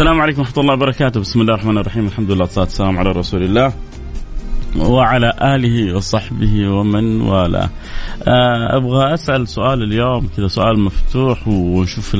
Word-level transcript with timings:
السلام 0.00 0.20
عليكم 0.20 0.40
ورحمة 0.40 0.60
الله 0.62 0.74
وبركاته. 0.74 1.20
بسم 1.20 1.40
الله 1.40 1.54
الرحمن 1.54 1.78
الرحيم. 1.78 2.06
الحمد 2.06 2.30
لله 2.30 2.40
والصلاة 2.40 2.64
والسلام 2.64 2.98
على 2.98 3.12
رسول 3.12 3.42
الله 3.42 3.72
وعلى 4.76 5.32
آله 5.42 5.96
وصحبه 5.96 6.68
ومن 6.68 7.20
والاه. 7.20 7.68
آه، 8.22 8.76
أبغى 8.76 9.14
أسأل 9.14 9.48
سؤال 9.48 9.82
اليوم 9.82 10.28
كذا 10.36 10.48
سؤال 10.48 10.80
مفتوح 10.80 11.48
ونشوف 11.48 12.16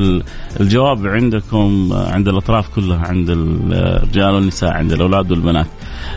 الجواب 0.59 1.07
عندكم 1.07 1.93
عند 1.93 2.27
الأطراف 2.27 2.75
كلها 2.75 3.07
عند 3.07 3.29
الرجال 3.29 4.33
والنساء 4.33 4.71
عند 4.71 4.91
الأولاد 4.91 5.31
والبنات. 5.31 5.67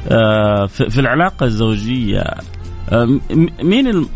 آه، 0.08 0.66
في 0.66 1.00
العلاقة 1.00 1.46
الزوجية 1.46 2.24
آه، 2.90 3.20
مين 3.62 4.06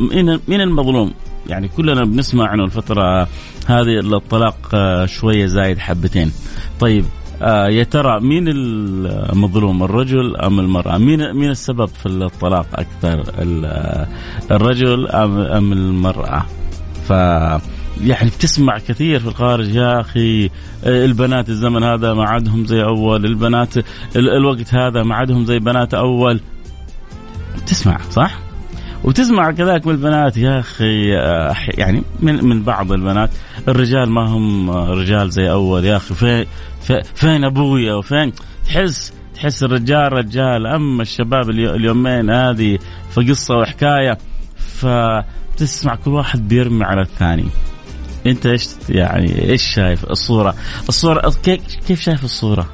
مين 0.48 0.60
المظلوم؟ 0.60 1.12
يعني 1.46 1.68
كلنا 1.68 2.04
بنسمع 2.04 2.54
إنه 2.54 2.64
الفترة 2.64 3.28
هذه 3.66 4.00
الطلاق 4.00 4.56
شوية 5.04 5.46
زايد 5.46 5.78
حبتين. 5.78 6.32
طيب 6.80 7.04
آه 7.42 7.68
يا 7.68 7.84
ترى 7.84 8.20
مين 8.20 8.44
المظلوم 8.48 9.82
الرجل 9.82 10.36
أم 10.36 10.60
المرأة؟ 10.60 10.98
مين 10.98 11.34
مين 11.34 11.50
السبب 11.50 11.86
في 11.86 12.06
الطلاق 12.06 12.66
أكثر 12.74 13.22
الرجل 14.50 15.08
ام 15.08 15.38
أم 15.38 15.72
المرأة؟ 15.72 16.46
ف 17.08 17.10
يعني 18.04 18.30
بتسمع 18.30 18.78
كثير 18.78 19.20
في 19.20 19.26
الخارج 19.28 19.74
يا 19.74 20.00
أخي 20.00 20.50
البنات 20.86 21.48
الزمن 21.48 21.82
هذا 21.82 22.14
ما 22.14 22.24
عادهم 22.24 22.64
زي 22.64 22.82
أول، 22.82 23.24
البنات 23.26 23.74
الوقت 24.16 24.74
هذا 24.74 25.02
ما 25.02 25.14
عادهم 25.14 25.44
زي 25.44 25.58
بنات 25.58 25.94
أول. 25.94 26.40
تسمع 27.66 27.98
صح؟ 28.10 28.38
وتسمع 29.04 29.50
كذلك 29.50 29.86
من 29.86 29.92
البنات 29.94 30.36
يا 30.36 30.60
أخي 30.60 31.16
آه، 31.16 31.54
يعني 31.68 32.02
من 32.20 32.44
من 32.44 32.62
بعض 32.62 32.92
البنات 32.92 33.30
الرجال 33.68 34.10
ما 34.10 34.26
هم 34.26 34.70
رجال 34.70 35.30
زي 35.30 35.50
أول 35.50 35.84
يا 35.84 35.96
أخي 35.96 36.14
فين 36.14 36.46
فين 37.14 37.44
أبويا 37.44 37.94
وفين؟ 37.94 38.32
تحس 38.66 39.12
تحس 39.34 39.62
الرجال 39.62 40.12
رجال. 40.12 40.66
أما 40.66 41.02
الشباب 41.02 41.50
اليومين 41.50 42.30
هذه 42.30 42.78
فقصه 43.10 43.56
وحكاية 43.56 44.18
فتسمع 44.56 45.94
كل 45.94 46.10
واحد 46.10 46.48
بيرمي 46.48 46.84
على 46.84 47.02
الثاني. 47.02 47.48
أنت 48.26 48.46
إيش 48.46 48.68
يعني 48.88 49.50
إيش 49.50 49.62
شايف 49.62 50.04
الصورة؟ 50.04 50.54
الصورة 50.88 51.32
كيف 51.86 52.00
شايف 52.00 52.24
الصورة؟ 52.24 52.66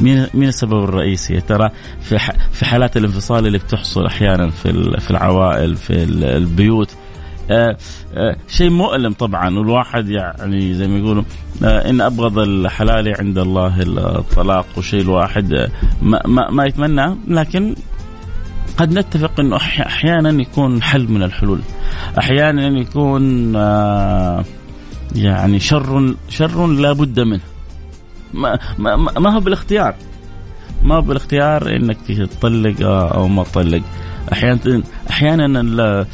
مين 0.00 0.26
مين 0.34 0.48
السبب 0.48 0.84
الرئيسي؟ 0.84 1.40
ترى 1.40 1.70
في 2.00 2.18
في 2.52 2.64
حالات 2.64 2.96
الانفصال 2.96 3.46
اللي 3.46 3.58
بتحصل 3.58 4.06
أحيانا 4.06 4.50
في 4.50 4.96
في 5.00 5.10
العوائل 5.10 5.76
في 5.76 6.02
البيوت 6.36 6.96
آه 7.50 7.76
آه 8.14 8.36
شيء 8.48 8.70
مؤلم 8.70 9.12
طبعا 9.12 9.58
والواحد 9.58 10.08
يعني 10.08 10.74
زي 10.74 10.88
ما 10.88 10.98
يقولوا 10.98 11.22
آه 11.64 11.90
إن 11.90 12.00
أبغض 12.00 12.38
الحلال 12.38 13.14
عند 13.18 13.38
الله 13.38 13.82
الطلاق 13.82 14.66
وشيء 14.76 15.00
الواحد 15.00 15.70
ما, 16.02 16.22
ما, 16.26 16.50
ما 16.50 16.64
يتمنى 16.64 17.16
لكن 17.28 17.74
قد 18.76 18.92
نتفق 18.98 19.40
إنه 19.40 19.56
أحيانا 19.56 20.42
يكون 20.42 20.82
حل 20.82 21.08
من 21.08 21.22
الحلول. 21.22 21.60
أحيانا 22.18 22.78
يكون 22.78 23.56
آه، 23.56 24.44
يعني 25.14 25.60
شر 25.60 26.14
شر 26.28 26.66
لا 26.66 26.92
بد 26.92 27.20
منه. 27.20 27.40
ما, 28.34 28.58
ما, 28.78 28.96
ما 28.96 29.34
هو 29.34 29.40
بالاختيار. 29.40 29.94
ما 30.82 30.94
هو 30.94 31.00
بالاختيار 31.00 31.76
إنك 31.76 31.96
تطلق 32.08 32.74
أو 32.88 33.28
ما 33.28 33.42
تطلق. 33.42 33.82
أحيانا 34.32 34.82
أحيانا 35.10 36.06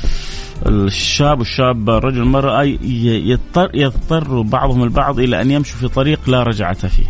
الشاب 0.66 1.38
والشابة 1.38 1.98
الرجل 1.98 2.22
المرأة 2.22 2.62
يضطر 2.62 3.70
يضطر 3.74 4.42
بعضهم 4.42 4.82
البعض 4.82 5.18
إلى 5.18 5.40
أن 5.40 5.50
يمشوا 5.50 5.78
في 5.78 5.88
طريق 5.88 6.30
لا 6.30 6.42
رجعة 6.42 6.88
فيه. 6.88 7.06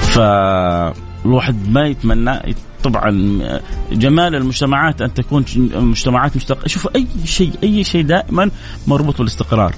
فالواحد 0.00 1.68
ما 1.68 1.86
يتمنى 1.86 2.54
طبعا 2.84 3.10
جمال 3.92 4.34
المجتمعات 4.34 5.02
أن 5.02 5.14
تكون 5.14 5.44
مجتمعات 5.74 6.36
مستقره 6.36 6.68
شوف 6.68 6.88
أي 6.96 7.06
شيء 7.24 7.52
أي 7.62 7.84
شيء 7.84 8.02
دائما 8.02 8.50
مربوط 8.86 9.18
بالاستقرار. 9.18 9.74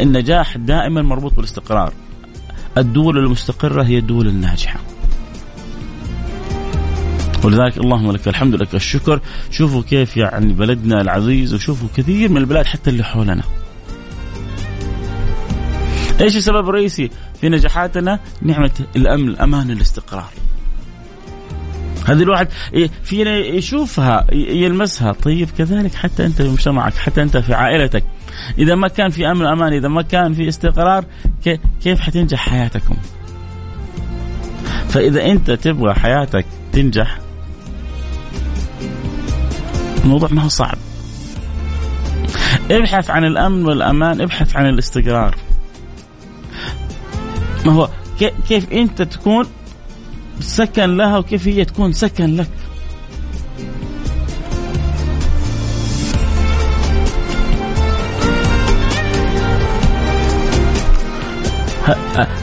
النجاح 0.00 0.56
دائما 0.56 1.02
مربوط 1.02 1.34
بالاستقرار. 1.34 1.92
الدول 2.78 3.18
المستقرة 3.18 3.82
هي 3.82 3.98
الدول 3.98 4.28
الناجحة. 4.28 4.80
ولذلك 7.46 7.78
اللهم 7.78 8.12
لك 8.12 8.28
الحمد 8.28 8.54
لك 8.54 8.74
الشكر. 8.74 9.20
شوفوا 9.50 9.82
كيف 9.82 10.16
يعني 10.16 10.52
بلدنا 10.52 11.00
العزيز 11.00 11.54
وشوفوا 11.54 11.88
كثير 11.96 12.30
من 12.30 12.36
البلاد 12.36 12.66
حتى 12.66 12.90
اللي 12.90 13.04
حولنا. 13.04 13.42
إيش 16.20 16.36
السبب 16.36 16.68
الرئيسي 16.68 17.10
في 17.40 17.48
نجاحاتنا؟ 17.48 18.20
نعمة 18.42 18.70
الأمن 18.96 19.28
الأمان 19.28 19.70
الاستقرار. 19.70 20.30
هذه 22.06 22.22
الواحد 22.22 22.48
فينا 23.02 23.36
يشوفها 23.36 24.26
يلمسها. 24.32 25.12
طيب 25.12 25.48
كذلك 25.58 25.94
حتى 25.94 26.26
أنت 26.26 26.42
في 26.42 26.48
مجتمعك 26.48 26.94
حتى 26.94 27.22
أنت 27.22 27.36
في 27.36 27.54
عائلتك. 27.54 28.04
إذا 28.58 28.74
ما 28.74 28.88
كان 28.88 29.10
في 29.10 29.30
أمن 29.30 29.46
أمان 29.46 29.72
إذا 29.72 29.88
ما 29.88 30.02
كان 30.02 30.34
في 30.34 30.48
استقرار 30.48 31.04
كيف 31.82 32.00
حتنجح 32.00 32.48
حياتكم؟ 32.48 32.96
فإذا 34.88 35.24
أنت 35.24 35.50
تبغى 35.50 35.94
حياتك 35.94 36.46
تنجح 36.72 37.25
الموضوع 40.06 40.28
ما 40.32 40.42
هو 40.42 40.48
صعب. 40.48 40.78
ابحث 42.70 43.10
عن 43.10 43.24
الأمن 43.24 43.66
والأمان 43.66 44.20
ابحث 44.20 44.56
عن 44.56 44.68
الاستقرار. 44.68 45.34
ما 47.66 47.72
هو 47.72 47.88
كيف 48.48 48.72
أنت 48.72 49.02
تكون 49.02 49.46
سكن 50.40 50.96
لها 50.96 51.18
وكيف 51.18 51.48
هي 51.48 51.64
تكون 51.64 51.92
سكن 51.92 52.36
لك. 52.36 52.50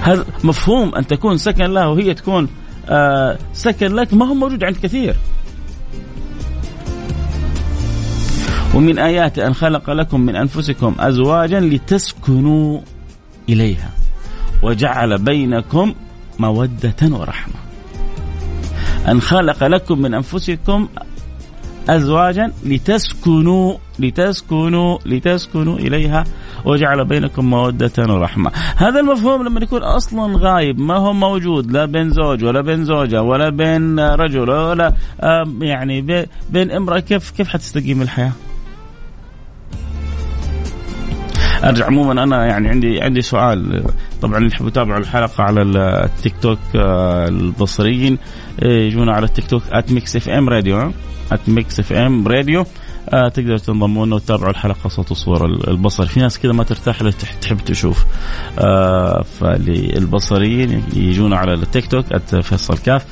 هذا 0.02 0.26
مفهوم 0.44 0.96
أن 0.96 1.08
تكون 1.08 1.38
سكن 1.38 1.66
لها 1.66 1.86
وهي 1.86 2.14
تكون 2.14 2.48
آه 2.90 3.38
سكن 3.54 3.96
لك؟ 3.96 4.14
ما 4.14 4.26
هو 4.28 4.34
موجود 4.34 4.64
عند 4.64 4.78
كثير. 4.78 5.16
ومن 8.74 9.00
آياته 9.00 9.48
أن 9.48 9.54
خلق 9.54 9.90
لكم 9.90 10.22
من 10.22 10.36
أنفسكم 10.36 10.96
أزواجا 11.00 11.60
لتسكنوا 11.60 12.82
إليها 13.50 13.90
وجعل 14.64 15.18
بينكم 15.18 15.94
مودة 16.40 16.96
ورحمة. 17.02 17.54
أن 19.08 19.22
خلق 19.22 19.64
لكم 19.64 20.02
من 20.02 20.14
أنفسكم 20.14 20.88
أزواجا 21.90 22.52
لتسكنوا 22.66 23.78
لتسكنوا 24.00 24.98
لتسكنوا 25.06 25.78
إليها 25.78 26.24
وجعل 26.66 27.06
بينكم 27.06 27.46
مودة 27.46 27.92
ورحمة. 28.00 28.52
هذا 28.76 29.00
المفهوم 29.00 29.44
لما 29.44 29.60
يكون 29.60 29.84
أصلا 29.84 30.38
غايب 30.38 30.80
ما 30.80 30.98
هو 30.98 31.14
موجود 31.14 31.72
لا 31.72 31.86
بين 31.86 32.10
زوج 32.10 32.44
ولا 32.44 32.62
بين 32.62 32.86
زوجة 32.86 33.22
ولا 33.22 33.50
بين 33.50 34.00
رجل 34.00 34.50
ولا 34.50 34.94
يعني 35.62 36.26
بين 36.50 36.72
امرأة 36.72 37.00
كيف 37.00 37.32
كيف 37.32 37.48
حتستقيم 37.48 38.02
الحياة؟ 38.02 38.32
أرجع. 41.64 41.86
عموما 41.86 42.24
أنا 42.24 42.46
يعني 42.46 42.70
عندي 42.70 43.02
عندي 43.02 43.22
سؤال. 43.22 43.84
طبعا 44.22 44.38
اللي 44.38 44.48
يحبوا 44.48 44.68
يتابعوا 44.68 45.00
الحلقة 45.00 45.44
على 45.44 45.62
التيك 45.62 46.34
توك 46.42 46.60
آه، 46.76 47.28
البصريين 47.28 48.18
إيه، 48.62 48.88
يجونا 48.88 49.14
على 49.14 49.26
التيك 49.26 49.48
توك 49.48 49.64
@Mix 49.90 50.16
FM 50.16 50.50
Radio 50.50 50.92
@Mix 51.48 51.80
FM 51.80 52.28
Radio 52.28 52.66
آه 53.10 53.28
تقدروا 53.28 53.58
تنضموا 53.58 54.06
لنا 54.06 54.16
وتتابعوا 54.16 54.52
الحلقة 54.52 54.90
صوت 54.90 55.12
وصور 55.12 55.46
البصر. 55.46 56.06
في 56.06 56.20
ناس 56.20 56.40
كذا 56.40 56.52
ما 56.52 56.64
ترتاح 56.64 57.10
تحب 57.42 57.58
تشوف. 57.58 58.06
آه 58.60 59.22
فللبصريين 59.40 60.84
يجونا 60.94 61.38
على 61.38 61.54
التيك 61.54 61.88
توك 61.88 62.06
@فيصل 62.42 62.78
كاف 62.78 63.06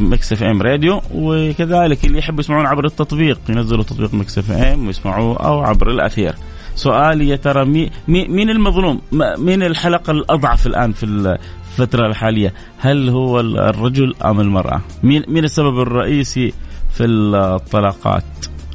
Mix 0.00 0.32
FM 0.32 0.62
Radio 0.62 1.02
وكذلك 1.14 2.04
اللي 2.04 2.18
يحبوا 2.18 2.40
يسمعون 2.40 2.66
عبر 2.66 2.84
التطبيق 2.84 3.38
ينزلوا 3.48 3.82
تطبيق 3.82 4.14
Mix 4.14 4.38
FM 4.38 4.86
ويسمعوه 4.86 5.36
أو 5.36 5.62
عبر 5.62 5.90
الأثير. 5.90 6.34
سؤالي 6.74 7.28
يا 7.28 7.36
ترى 7.36 7.64
مي 7.64 7.90
مين 8.08 8.50
المظلوم؟ 8.50 9.00
مين 9.38 9.62
الحلقة 9.62 10.10
الأضعف 10.10 10.66
الآن 10.66 10.92
في 10.92 11.06
الفترة 11.06 12.06
الحالية؟ 12.06 12.54
هل 12.78 13.08
هو 13.08 13.40
الرجل 13.40 14.14
أم 14.24 14.40
المرأة؟ 14.40 14.80
مين 15.02 15.24
مين 15.28 15.44
السبب 15.44 15.80
الرئيسي 15.80 16.52
في 16.90 17.04
الطلاقات؟ 17.04 18.24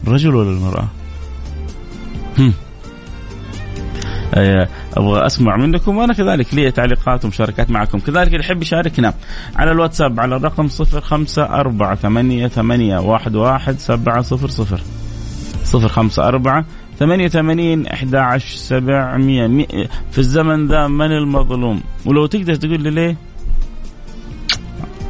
الرجل 0.07 0.36
ولا 0.36 0.50
المرأة؟ 0.50 0.88
هم. 2.40 2.54
أبغى 4.98 5.25
أسمع 5.25 5.57
منكم 5.57 5.98
وأنا 5.98 6.13
كذلك 6.13 6.54
لي 6.54 6.72
تعليقات 6.72 7.25
ومشاركات 7.25 7.72
معكم. 7.72 8.00
كذلك 8.00 8.28
اللي 8.28 8.40
يحب 8.40 8.62
يشاركنا 8.62 9.13
على 9.56 9.72
الواتساب 9.72 10.19
على 10.19 10.36
الرقم 10.36 10.68
صفر 10.68 11.01
خمسة 11.01 11.44
أربعة 11.44 11.96
ثمانية 11.96 12.48
ثمانية 12.48 12.98
واحد 13.00 13.36
واحد 13.36 13.80
سبعة 13.80 14.22
صفر 14.22 14.48
صفر. 14.48 14.81
صفر 15.63 15.88
خمسة 15.88 16.28
أربعة 16.28 16.66
88 17.00 17.88
11 17.88 18.57
700 18.57 19.48
في 20.12 20.18
الزمن 20.18 20.68
ذا 20.68 20.88
من 20.88 21.12
المظلوم؟ 21.12 21.81
ولو 22.06 22.25
تقدر 22.25 22.56
تقول 22.56 22.81
لي 22.81 22.90
ليه؟ 22.90 23.18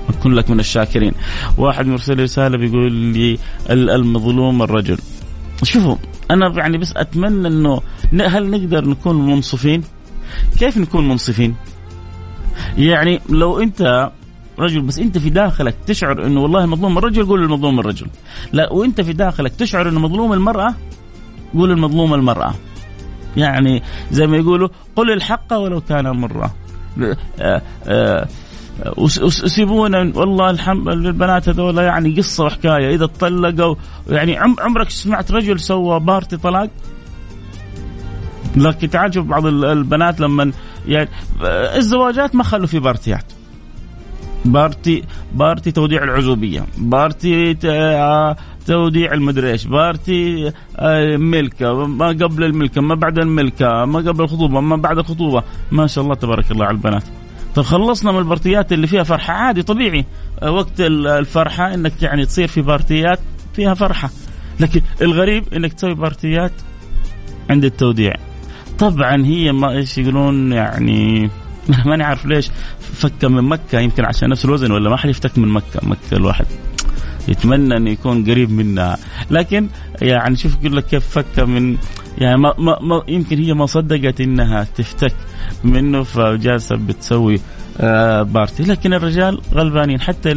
أكون 0.10 0.34
لك 0.34 0.50
من 0.50 0.60
الشاكرين. 0.60 1.12
واحد 1.58 1.86
مرسل 1.86 2.20
رسالة 2.20 2.58
بيقول 2.58 2.92
لي 2.92 3.38
المظلوم 3.70 4.62
الرجل. 4.62 4.98
شوفوا 5.64 5.96
أنا 6.32 6.54
يعني 6.58 6.78
بس 6.78 6.94
أتمنى 6.98 7.48
أنه 7.48 7.82
هل 8.22 8.50
نقدر 8.50 8.90
نكون 8.90 9.26
منصفين؟ 9.26 9.84
كيف 10.60 10.78
نكون 10.78 11.08
منصفين؟ 11.08 11.56
يعني 12.78 13.22
لو 13.30 13.60
أنت 13.60 14.12
رجل 14.60 14.82
بس 14.82 15.00
أنت 15.00 15.18
في 15.18 15.30
داخلك 15.30 15.76
تشعر 15.88 16.26
إنه 16.26 16.42
والله 16.42 16.66
مظلوم 16.66 16.98
الرجل 16.98 17.26
قول 17.26 17.44
المظلوم 17.44 17.80
الرجل. 17.80 18.08
لا 18.54 18.74
وأنت 18.74 19.02
في 19.02 19.14
داخلك 19.14 19.56
تشعر 19.56 19.90
إنه 19.90 20.00
مظلوم 20.00 20.34
المرأة 20.34 20.76
قول 21.54 21.72
المظلوم 21.72 22.14
المرأة. 22.14 22.54
يعني 23.38 23.84
زي 24.12 24.28
ما 24.28 24.38
يقولوا 24.38 24.70
قل 24.96 25.12
الحق 25.12 25.54
ولو 25.54 25.82
كان 25.82 26.10
مرة. 26.10 26.56
آه، 27.40 27.62
آه، 27.88 28.28
وسيبونا 28.98 30.12
والله 30.16 30.50
الحمد 30.50 30.88
البنات 30.88 31.50
هذول 31.50 31.78
يعني 31.78 32.16
قصة 32.16 32.46
وحكاية. 32.46 32.96
إذا 32.96 33.06
تطلقوا 33.06 33.76
يعني 34.10 34.38
عمرك 34.38 34.90
سمعت 34.90 35.32
رجل 35.32 35.60
سوى 35.60 36.00
بارتي 36.00 36.38
طلاق؟ 36.38 36.70
لكن 38.56 38.90
تعال 38.90 39.14
شوف 39.14 39.26
بعض 39.26 39.46
البنات 39.46 40.20
لما 40.20 40.52
يعني 40.88 41.10
الزواجات 41.76 42.36
ما 42.36 42.44
خلوا 42.44 42.68
في 42.68 42.80
بارتيات. 42.80 43.39
party 44.46 45.04
party 45.34 45.72
توديع 45.72 46.04
العزوبية 46.04 46.66
party 46.78 47.54
توديع 48.66 49.14
المدري 49.14 49.52
إيش 49.52 49.66
party 49.66 50.52
آه، 50.78 51.18
ملكة 51.18 51.86
ما 51.86 52.08
قبل 52.08 52.44
الملكة 52.44 52.82
ما 52.82 52.96
بعد 52.96 53.20
الملكة 53.20 53.86
ما 53.86 54.00
قبل 54.00 54.24
الخطوبة 54.24 54.60
ما 54.60 54.76
بعد 54.76 54.98
الخطوبة. 54.98 55.44
ما 55.72 55.88
شاء 55.88 56.04
الله 56.04 56.16
تبارك 56.16 56.52
الله 56.52 56.66
على 56.66 56.76
البنات. 56.76 57.04
طب 57.56 57.64
خلصنا 57.64 58.12
من 58.12 58.20
ال 58.20 58.27
party 58.27 58.66
ات 58.66 58.74
اللي 58.74 58.88
فيها 58.88 59.04
فرحة. 59.04 59.34
عادي 59.34 59.64
طبيعي. 59.64 60.06
آه، 60.42 60.52
وقت 60.52 60.82
الفرحة 60.82 61.74
إنك 61.74 62.04
يعني 62.04 62.26
تصير 62.26 62.48
في 62.48 62.62
party 62.62 63.10
ات 63.10 63.20
فيها 63.54 63.74
فرحة. 63.74 64.10
لكن 64.60 64.82
الغريب 65.02 65.54
إنك 65.54 65.74
تسوي 65.74 65.94
party 65.94 66.42
ات 66.42 66.52
عند 67.50 67.66
التوديع 67.66 68.14
طبعا 68.80 69.26
هي 69.26 69.52
ما 69.52 69.72
إيش 69.72 69.98
يقولون 69.98 70.52
يعني 70.52 71.30
ماني 71.86 72.04
عارف 72.04 72.26
ليش. 72.26 72.50
فك 72.94 73.26
من 73.26 73.44
مكة 73.44 73.80
يمكن 73.80 74.06
عشان 74.06 74.30
نفس 74.30 74.46
الوزن 74.46 74.72
ولا 74.72 74.90
ما 74.90 74.98
حد 74.98 75.10
يفتك 75.10 75.38
من 75.38 75.48
مكة 75.48 75.80
مكة 75.84 76.14
الواحد 76.14 76.46
يتمنى 77.28 77.78
إنه 77.78 77.90
يكون 77.90 78.24
قريب 78.26 78.52
منها 78.52 78.98
لكن 79.32 79.68
يعني 80.02 80.36
شوف 80.36 80.58
يقول 80.62 80.78
لك 80.78 80.86
كيف 80.86 81.08
فك 81.08 81.40
من 81.40 81.78
يعني 82.18 82.38
ما, 82.38 82.54
ما, 82.58 82.80
ما 82.82 83.04
يمكن 83.08 83.38
هي 83.38 83.54
ما 83.54 83.66
صدقت 83.66 84.22
إنها 84.22 84.64
تفتك 84.64 85.16
منه 85.64 86.04
فجالسة 86.04 86.76
بتسوي 86.76 87.40
آه 87.82 88.24
بارتي. 88.24 88.64
لكن 88.64 88.94
الرجال 88.94 89.42
غلبانين. 89.54 90.02
حتى 90.02 90.30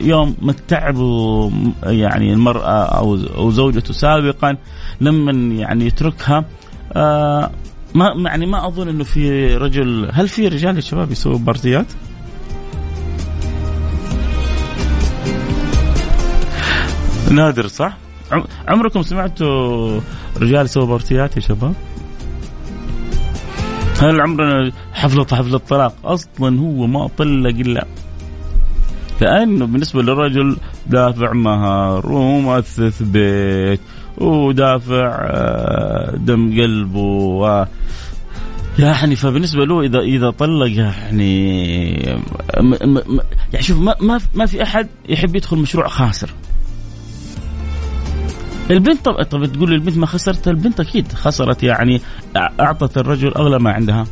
يوم 0.00 0.36
ما 0.42 0.54
تعبوا 0.68 1.50
يعني 1.82 2.32
المرأة 2.32 2.84
أو 2.84 3.18
أو 3.36 3.50
زوجته 3.50 3.92
سابقا 3.92 4.56
لما 5.00 5.54
يعني 5.54 5.86
يتركها 5.86 6.44
آه 6.92 7.50
ما 7.94 8.14
يعني 8.26 8.46
ما 8.46 8.66
أظن 8.66 8.88
إنه 8.88 9.04
في 9.04 9.56
رجل 9.56 10.10
هل 10.12 10.28
في 10.28 10.48
رجال 10.48 10.76
يا 10.76 10.80
شباب 10.80 11.10
يسووا 11.10 11.38
بارتيات؟ 11.38 11.86
نادر 17.30 17.66
صح؟ 17.66 17.96
عمركم 18.68 19.02
سمعتوا 19.02 20.00
رجال 20.36 20.64
يسووا 20.64 20.86
بارتيات 20.86 21.36
يا 21.36 21.40
شباب؟ 21.40 21.74
هل 24.00 24.20
عمرنا 24.20 24.72
حفلة 24.92 25.26
حفلة 25.32 25.58
طلاق 25.58 25.94
أصلا 26.04 26.60
هو 26.60 26.86
ما 26.86 27.08
طلق 27.18 27.50
إلا 27.50 27.86
كأنه 29.20 29.66
بالنسبة 29.66 30.02
للرجل 30.02 30.56
دافع 30.86 31.32
مهر 31.32 32.12
ومؤثث 32.12 33.02
بيت 33.02 33.80
ودافع 34.20 35.18
آه، 35.20 36.16
دم 36.16 36.60
قلبه 36.60 36.98
و 37.00 37.66
يعني 38.78 39.16
فبالنسبة 39.16 39.64
له 39.64 39.80
إذا 39.80 39.98
إذا 39.98 40.30
طلق 40.30 40.70
يعني 40.70 41.90
يعني 43.52 43.60
شوف 43.60 43.78
ما 43.78 43.94
ما 44.00 44.20
ما 44.34 44.46
في 44.46 44.62
أحد 44.62 44.88
يحب 45.08 45.36
يدخل 45.36 45.56
مشروع 45.56 45.88
خاسر. 45.88 46.30
البنت 48.70 49.04
طب, 49.04 49.22
طب 49.22 49.46
تقول 49.46 49.72
البنت 49.72 49.96
ما 49.96 50.06
خسرت؟ 50.06 50.48
البنت 50.48 50.80
أكيد 50.80 51.12
خسرت 51.12 51.62
يعني 51.62 52.00
أعطت 52.36 52.98
الرجل 52.98 53.34
أغلى 53.34 53.58
ما 53.58 53.72
عندها. 53.72 54.06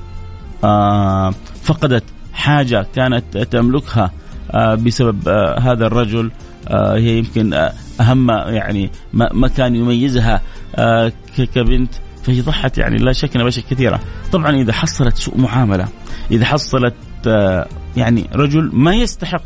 آه 0.64 1.34
فقدت 1.62 2.04
حاجة 2.32 2.86
كانت 2.94 3.38
تملكها 3.38 4.10
آه 4.50 4.74
بسبب 4.74 5.28
آه 5.28 5.58
هذا 5.58 5.86
الرجل. 5.86 6.24
آه 6.26 6.47
هي 6.70 7.18
يمكن 7.18 7.54
آه 7.54 7.72
أهم 8.00 8.30
يعني 8.30 8.90
ما, 9.12 9.48
كان 9.48 9.76
يميزها 9.76 10.40
آه 10.76 11.12
كبنت 11.54 11.94
فهي 12.22 12.40
ضحت 12.40 12.78
يعني 12.78 12.96
لا 12.96 13.12
شك 13.12 13.36
باشياء 13.36 13.64
كثيرة. 13.70 14.00
طبعا 14.32 14.50
إذا 14.56 14.72
حصلت 14.72 15.16
سوء 15.16 15.38
معاملة 15.38 15.88
إذا 16.30 16.44
حصلت 16.44 16.94
آه 17.26 17.66
يعني 17.96 18.30
رجل 18.34 18.70
ما 18.72 18.94
يستحق 18.94 19.42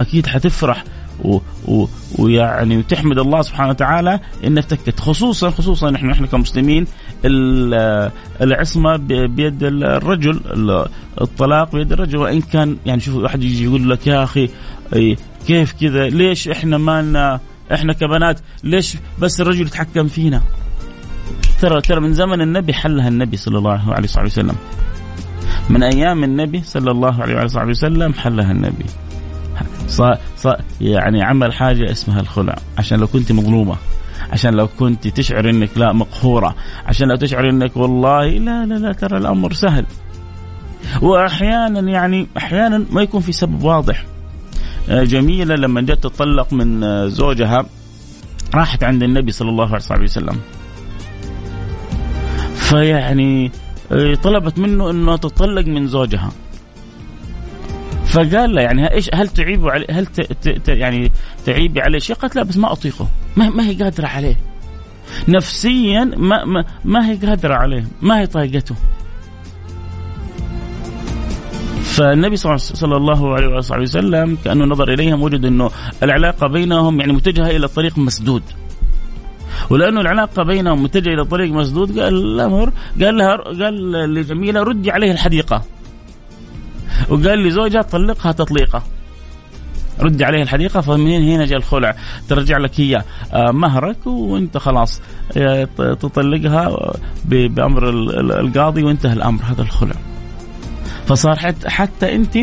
أكيد 0.00 0.26
حتفرح 0.26 0.84
و 1.24 1.38
و 1.68 1.86
ويعني 2.18 2.76
وتحمد 2.76 3.18
الله 3.18 3.42
سبحانه 3.42 3.70
وتعالى 3.70 4.20
إنها 4.44 4.60
افتكت 4.60 5.00
خصوصا 5.00 5.50
خصوصا 5.50 5.90
نحن 5.90 6.10
إحنا 6.10 6.26
كمسلمين 6.26 6.86
العصمة 8.40 8.96
بيد 9.26 9.62
الرجل 9.62 10.40
الطلاق 11.20 11.72
بيد 11.72 11.92
الرجل. 11.92 12.18
وإن 12.18 12.40
كان 12.40 12.76
يعني 12.86 13.00
شوف 13.00 13.14
واحد 13.14 13.42
يجي 13.44 13.64
يقول 13.64 13.90
لك 13.90 14.06
يا 14.06 14.24
أخي 14.24 14.48
كيف 15.46 15.72
كذا؟ 15.80 16.08
ليش 16.08 16.48
إحنا 16.48 16.78
ما 16.78 17.40
إحنا 17.72 17.92
كبنات 17.92 18.40
ليش 18.64 18.96
بس 19.18 19.40
الرجل 19.40 19.66
يتحكم 19.66 20.08
فينا؟ 20.08 20.42
ترى 21.60 21.80
ترى 21.80 22.00
من 22.00 22.14
زمن 22.14 22.40
النبي 22.40 22.74
حلها 22.74 23.08
النبي 23.08 23.36
صلى 23.36 23.58
الله 23.58 23.94
عليه 23.94 24.08
وسلم. 24.24 24.56
من 25.70 25.82
أيام 25.82 26.24
النبي 26.24 26.62
صلى 26.62 26.90
الله 26.90 27.22
عليه 27.22 27.44
وسلم 27.70 28.12
حلها 28.12 28.52
النبي. 28.52 28.84
صار 29.88 30.18
صار 30.36 30.60
يعني 30.80 31.22
عمل 31.22 31.52
حاجة 31.52 31.90
اسمها 31.90 32.20
الخلع. 32.20 32.56
عشان 32.78 32.98
لو 32.98 33.06
كنت 33.06 33.32
مظلومة. 33.32 33.76
عشان 34.32 34.54
لو 34.54 34.68
كنت 34.68 35.08
تشعر 35.08 35.50
إنك 35.50 35.70
لا 35.76 35.92
مقهورة. 35.92 36.54
عشان 36.86 37.08
لو 37.08 37.16
تشعر 37.16 37.50
إنك 37.50 37.76
والله 37.76 38.26
لا 38.26 38.66
لا 38.66 38.74
لا 38.74 38.92
ترى 38.92 39.18
الأمر 39.18 39.52
سهل. 39.52 39.86
وأحيانا 41.02 41.80
يعني 41.80 42.26
أحيانا 42.36 42.84
ما 42.90 43.02
يكون 43.02 43.20
في 43.20 43.32
سبب 43.32 43.62
واضح. 43.62 44.04
جميلة 44.88 45.54
لما 45.54 45.80
جت 45.80 46.02
تطلق 46.02 46.52
من 46.52 46.84
آه، 46.84 47.06
زوجها 47.06 47.66
راحت 48.54 48.84
عند 48.84 49.02
النبي 49.02 49.32
صلى 49.32 49.50
الله 49.50 49.78
عليه 49.90 50.04
وسلم. 50.04 50.40
فيعني 52.54 53.52
آه، 53.92 54.14
طلبت 54.14 54.58
منه 54.58 54.90
إنه 54.90 55.16
تطلق 55.16 55.66
من 55.66 55.86
زوجها. 55.86 56.32
فقال 58.06 58.54
له 58.54 58.60
يعني 58.60 58.92
إيش 58.92 59.10
هل 59.14 59.28
تعيب 59.28 59.68
عليه 59.68 59.86
هل 59.90 60.06
ت 60.06 60.20
ت 60.20 60.68
يعني 60.68 61.12
تعيبي 61.46 61.80
عليه 61.80 61.98
شيء؟ 61.98 62.16
قالت 62.16 62.36
لا 62.36 62.42
بس 62.42 62.56
ما 62.56 62.72
أطيقه. 62.72 63.08
ما, 63.36 63.48
ما 63.48 63.66
هي 63.66 63.74
قادرة 63.82 64.06
عليه. 64.06 64.36
نفسيا 65.28 66.04
ما 66.04 66.44
ما, 66.44 66.64
ما 66.84 67.10
هي 67.10 67.14
قادرة 67.14 67.54
عليه. 67.54 67.84
ما 68.02 68.20
هي 68.20 68.26
طايقته. 68.26 68.74
فالنبي 71.94 72.36
صلى 72.36 72.96
الله 72.96 73.34
عليه 73.34 73.82
وسلم 73.82 74.38
كأنه 74.44 74.64
نظر 74.64 74.92
إليهم 74.92 75.22
وجد 75.22 75.44
إنه 75.44 75.70
العلاقة 76.02 76.46
بينهم 76.46 77.00
يعني 77.00 77.12
متجهة 77.12 77.50
إلى 77.50 77.68
طريق 77.68 77.98
مسدود. 77.98 78.42
ولأنه 79.70 80.00
العلاقة 80.00 80.42
بينهم 80.42 80.82
متجهة 80.82 81.14
إلى 81.14 81.24
طريق 81.24 81.52
مسدود 81.52 82.00
قال 82.00 82.14
الأمر 82.14 82.72
قال 83.02 83.16
لها 83.16 83.36
قال 83.36 83.92
لجميلة 84.14 84.62
ردي 84.62 84.90
عليه 84.90 85.12
الحديقة. 85.12 85.62
وقال 87.08 87.38
لزوجها 87.38 87.82
طلقها 87.82 88.32
تطليقة. 88.32 88.82
ردي 90.00 90.24
عليه 90.24 90.42
الحديقة 90.42 90.80
فمن 90.80 91.22
هنا 91.22 91.44
جاء 91.46 91.58
الخلع؟ 91.58 91.96
ترجع 92.28 92.58
لك 92.58 92.80
هي 92.80 93.02
آه، 93.32 93.50
مهرك 93.50 94.06
وانت 94.06 94.58
خلاص 94.58 95.02
آه، 95.36 95.68
تطلقها 95.76 96.92
بأمر 97.24 97.88
القاضي 98.40 98.82
وانتهى 98.82 99.12
الأمر. 99.12 99.42
هذا 99.42 99.62
الخلع. 99.62 100.13
فصار 101.06 101.36
حتى, 101.36 101.70
حتى 101.70 102.14
انت 102.14 102.38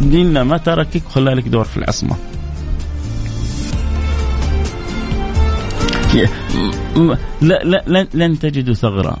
ديننا 0.00 0.44
ما 0.44 0.58
تركك 0.58 1.06
وخلى 1.06 1.34
لك 1.34 1.48
دور 1.48 1.64
في 1.64 1.76
العصمة. 1.76 2.16
لا 7.42 7.64
لا 7.86 8.06
لن 8.14 8.38
تجدوا 8.38 8.74
ثغرة. 8.74 9.16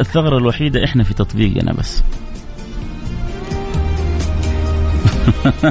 الثغرة 0.00 0.38
الوحيدة 0.38 0.84
إحنا 0.84 1.04
في 1.04 1.14
تطبيقنا 1.14 1.72
بس. 1.72 2.02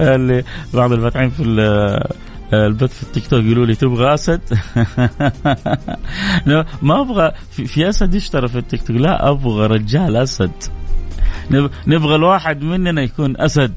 اللي 0.00 0.44
بعض 0.74 0.92
الفاتحين 0.92 1.30
في 1.30 1.42
البث 2.52 2.94
في 2.94 3.02
التيك 3.02 3.26
توك 3.26 3.44
يقولوا 3.44 3.66
لي 3.66 3.74
تبغى 3.74 4.14
اسد 4.14 4.40
ما 6.82 7.00
أبغى 7.00 7.32
في 7.50 7.88
أسد 7.88 8.14
يشترى 8.14 8.48
في 8.48 8.58
التيك 8.58 8.82
توك. 8.82 8.96
لا 8.96 9.30
أبغى 9.30 9.66
رجال 9.66 10.16
أسد. 10.16 10.50
نبغى 11.86 12.14
الواحد 12.14 12.62
مننا 12.62 13.02
يكون 13.02 13.40
أسد. 13.40 13.72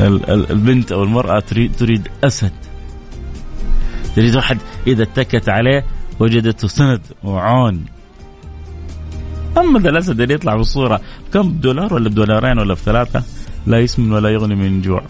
البنت 0.00 0.92
أو 0.92 1.02
المرأة 1.02 1.40
تريد 1.40 1.76
تريد 1.76 2.08
أسد. 2.24 2.52
تريد 4.16 4.36
واحد 4.36 4.58
إذا 4.86 5.02
اتكت 5.02 5.48
عليه 5.48 5.84
وجدته 6.20 6.68
سند 6.68 7.00
وعون. 7.24 7.84
أما 9.58 9.80
ذا 9.80 9.88
الأسد 9.88 10.20
اللي 10.20 10.34
يطلع 10.34 10.54
في 10.54 10.60
الصورة 10.60 11.00
كم 11.32 11.52
بدولار 11.52 11.94
ولا 11.94 12.08
بدولارين 12.08 12.58
ولا 12.58 12.74
بثلاثة 12.74 13.22
لا 13.66 13.78
يسمن 13.78 14.12
ولا 14.12 14.28
يغني 14.28 14.54
من 14.54 14.82
جوع. 14.82 15.02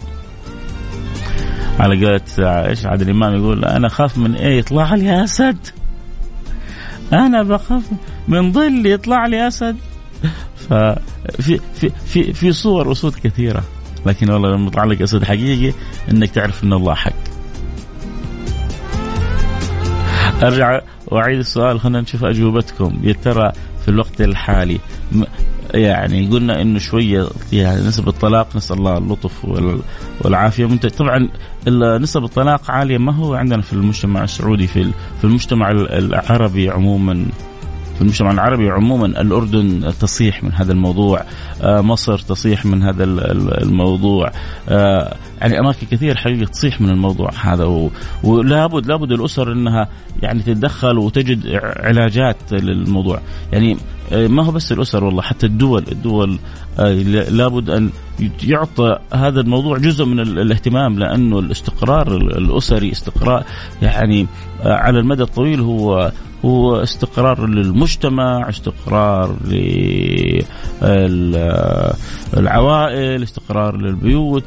على 1.79 2.05
قولة 2.05 2.21
إيش 2.67 2.85
عادل 2.85 3.09
الامام 3.09 3.35
يقول 3.35 3.65
أنا 3.65 3.87
أخاف 3.87 4.17
من 4.17 4.35
إيه 4.35 4.59
يطلع 4.59 4.95
لي 4.95 5.23
أسد؟ 5.23 5.57
أنا 7.13 7.43
بخاف 7.43 7.83
من 8.27 8.51
ظل 8.51 8.85
يطلع 8.85 9.25
لي 9.25 9.47
أسد. 9.47 9.75
ففي 10.69 11.59
في 11.73 11.89
في 12.05 12.33
في 12.33 12.51
صور 12.51 12.91
اسود 12.91 13.15
كثيرة 13.23 13.63
لكن 14.05 14.31
والله 14.31 14.49
لما 14.49 14.67
يطلع 14.67 14.83
لك 14.83 15.01
أسد 15.01 15.23
حقيقي 15.23 15.73
إنك 16.11 16.29
تعرف 16.29 16.63
إن 16.63 16.73
الله 16.73 16.93
حق. 16.93 17.13
أرجع 20.43 20.79
واعيد 21.07 21.39
السؤال 21.39 21.79
خلينا 21.79 22.01
نشوف 22.01 22.23
أجوبتكم. 22.23 22.99
يا 23.03 23.13
ترى 23.13 23.51
في 23.81 23.87
الوقت 23.87 24.21
الحالي 24.21 24.79
يعني 25.73 26.27
قلنا 26.27 26.61
إنه 26.61 26.79
شوية 26.79 27.27
يعني 27.53 27.81
نسب 27.87 28.07
الطلاق 28.07 28.55
نسأل 28.55 28.77
الله 28.77 28.97
اللطف 28.97 29.45
والعافية. 30.21 30.65
طبعا 30.75 31.29
نسب 31.97 32.23
الطلاق 32.23 32.71
عالية. 32.71 32.97
ما 32.97 33.11
هو 33.15 33.33
عندنا 33.33 33.61
في 33.61 33.73
المجتمع 33.73 34.23
السعودي 34.23 34.67
في 34.67 34.91
في 35.17 35.23
المجتمع 35.23 35.71
العربي 35.71 36.69
عموما؟ 36.69 37.25
في 37.95 38.01
المجتمع 38.01 38.31
العربي 38.31 38.69
عموما 38.69 39.05
الأردن 39.05 39.93
تصيح 39.99 40.43
من 40.43 40.53
هذا 40.53 40.71
الموضوع 40.71 41.23
آه، 41.61 41.81
مصر 41.81 42.17
تصيح 42.17 42.65
من 42.65 42.83
هذا 42.83 43.03
الموضوع 43.63 44.31
آه، 44.69 45.15
يعني 45.41 45.59
أماكن 45.59 45.87
كثير 45.91 46.17
حقيقة 46.17 46.45
تصيح 46.45 46.81
من 46.81 46.89
الموضوع 46.89 47.29
هذا. 47.41 47.89
ولابد 48.23 48.85
لابد 48.85 49.11
الأسر 49.11 49.51
أنها 49.51 49.87
يعني 50.23 50.43
تتدخل 50.43 50.97
وتجد 50.97 51.59
علاجات 51.63 52.37
للموضوع. 52.51 53.21
يعني 53.53 53.77
ما 54.11 54.43
هو 54.43 54.51
بس 54.51 54.71
الأسر 54.71 55.03
والله 55.03 55.21
حتى 55.21 55.45
الدول 55.45 55.85
الدول 55.91 56.39
لابد 57.29 57.69
أن 57.69 57.89
يعطى 58.43 58.99
هذا 59.13 59.41
الموضوع 59.41 59.77
جزء 59.77 60.05
من 60.05 60.19
الاهتمام 60.19 60.99
لأنه 60.99 61.39
الاستقرار 61.39 62.15
الأسري 62.17 62.91
استقرار 62.91 63.43
يعني 63.81 64.27
على 64.65 64.99
المدى 64.99 65.23
الطويل 65.23 65.61
هو 65.61 66.11
هو 66.45 66.75
استقرار 66.75 67.47
للمجتمع 67.47 68.49
استقرار 68.49 69.35
للعوائل 72.33 73.23
استقرار 73.23 73.77
للبيوت. 73.77 74.43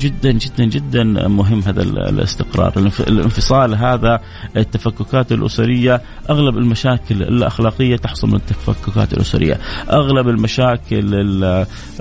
جدا 0.00 0.32
جدا 0.32 0.64
جدا 0.64 1.04
مهم 1.28 1.60
هذا 1.60 1.82
الاستقرار. 1.82 2.72
الانفصال 3.00 3.74
هذا 3.74 4.20
التفككات 4.56 5.32
الأسرية 5.32 6.02
أغلب 6.30 6.58
المشاكل 6.58 7.22
الأخلاقية 7.22 7.96
تحصل 7.96 8.28
من 8.28 8.34
التفككات 8.34 9.12
الأسرية. 9.12 9.60
أغلب 9.90 10.28
المشاكل 10.28 11.14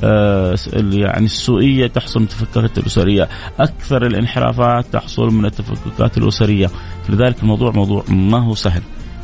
آه، 0.03 0.55
يعني 0.73 1.25
السوءية 1.25 1.87
تحصل 1.87 2.19
من 2.19 2.25
التفككات 2.25 2.77
الأسرية. 2.77 3.29
أكثر 3.59 4.05
الانحرافات 4.05 4.85
تحصل 4.93 5.27
من 5.33 5.45
التفككات 5.45 6.17
الأسرية. 6.17 6.69
لذلك 7.09 7.41
الموضوع 7.41 7.71
موضوع 7.71 8.03
ما 8.09 8.39
هو 8.39 8.55
سهل. 8.55 8.81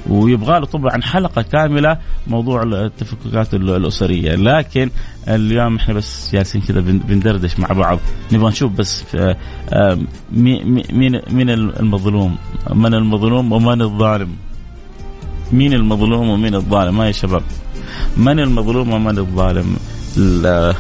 ويبغى 0.09 0.59
له 0.59 0.65
طبعا 0.65 1.01
حلقة 1.01 1.41
كاملة 1.41 1.97
موضوع 2.27 2.63
التفككات 2.63 3.53
الأسرية. 3.53 4.35
لكن 4.35 4.89
اليوم 5.27 5.75
إحنا 5.75 5.93
بس 5.93 6.29
جالسين 6.33 6.61
كذا 6.61 6.79
بندردش 6.81 7.59
مع 7.59 7.67
بعض. 7.67 7.99
نبغى 8.31 8.49
نشوف 8.49 8.71
بس 8.71 9.03
آه، 9.15 9.99
مين 10.31 10.83
مين 11.29 11.49
المظلوم؟ 11.49 12.37
من 12.73 12.93
المظلوم 12.93 13.51
ومن 13.51 13.81
الظالم؟ 13.81 14.29
مين 15.51 15.73
المظلوم 15.73 16.29
ومين 16.29 16.55
الظالم؟ 16.55 16.97
ما 16.97 17.07
يا 17.07 17.11
شباب. 17.11 17.43
من 18.17 18.39
المظلوم 18.39 18.93
ومن 18.93 19.17
الظالم؟ 19.17 19.75
آه، 20.45 20.75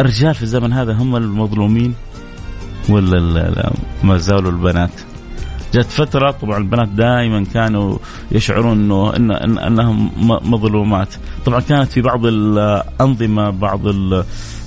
الرجال 0.00 0.34
في 0.34 0.42
الزمن 0.42 0.72
هذا 0.72 0.92
هم 0.92 1.16
المظلومين 1.16 1.94
ولا 2.88 3.72
ما 4.04 4.18
زالوا 4.18 4.50
البنات؟ 4.50 4.90
جت 5.74 5.90
فترة 5.90 6.30
طبعا 6.30 6.58
البنات 6.58 6.88
دائما 6.88 7.44
كانوا 7.54 7.98
يشعرون 8.32 8.72
إنه 8.72 9.16
إن 9.16 9.30
إن 9.30 9.58
إنهم 9.58 10.10
مظلومات. 10.26 11.14
طبعا 11.46 11.60
كانت 11.60 11.92
في 11.92 12.00
بعض 12.00 12.26
الأنظمة 12.26 13.50
بعض 13.50 13.80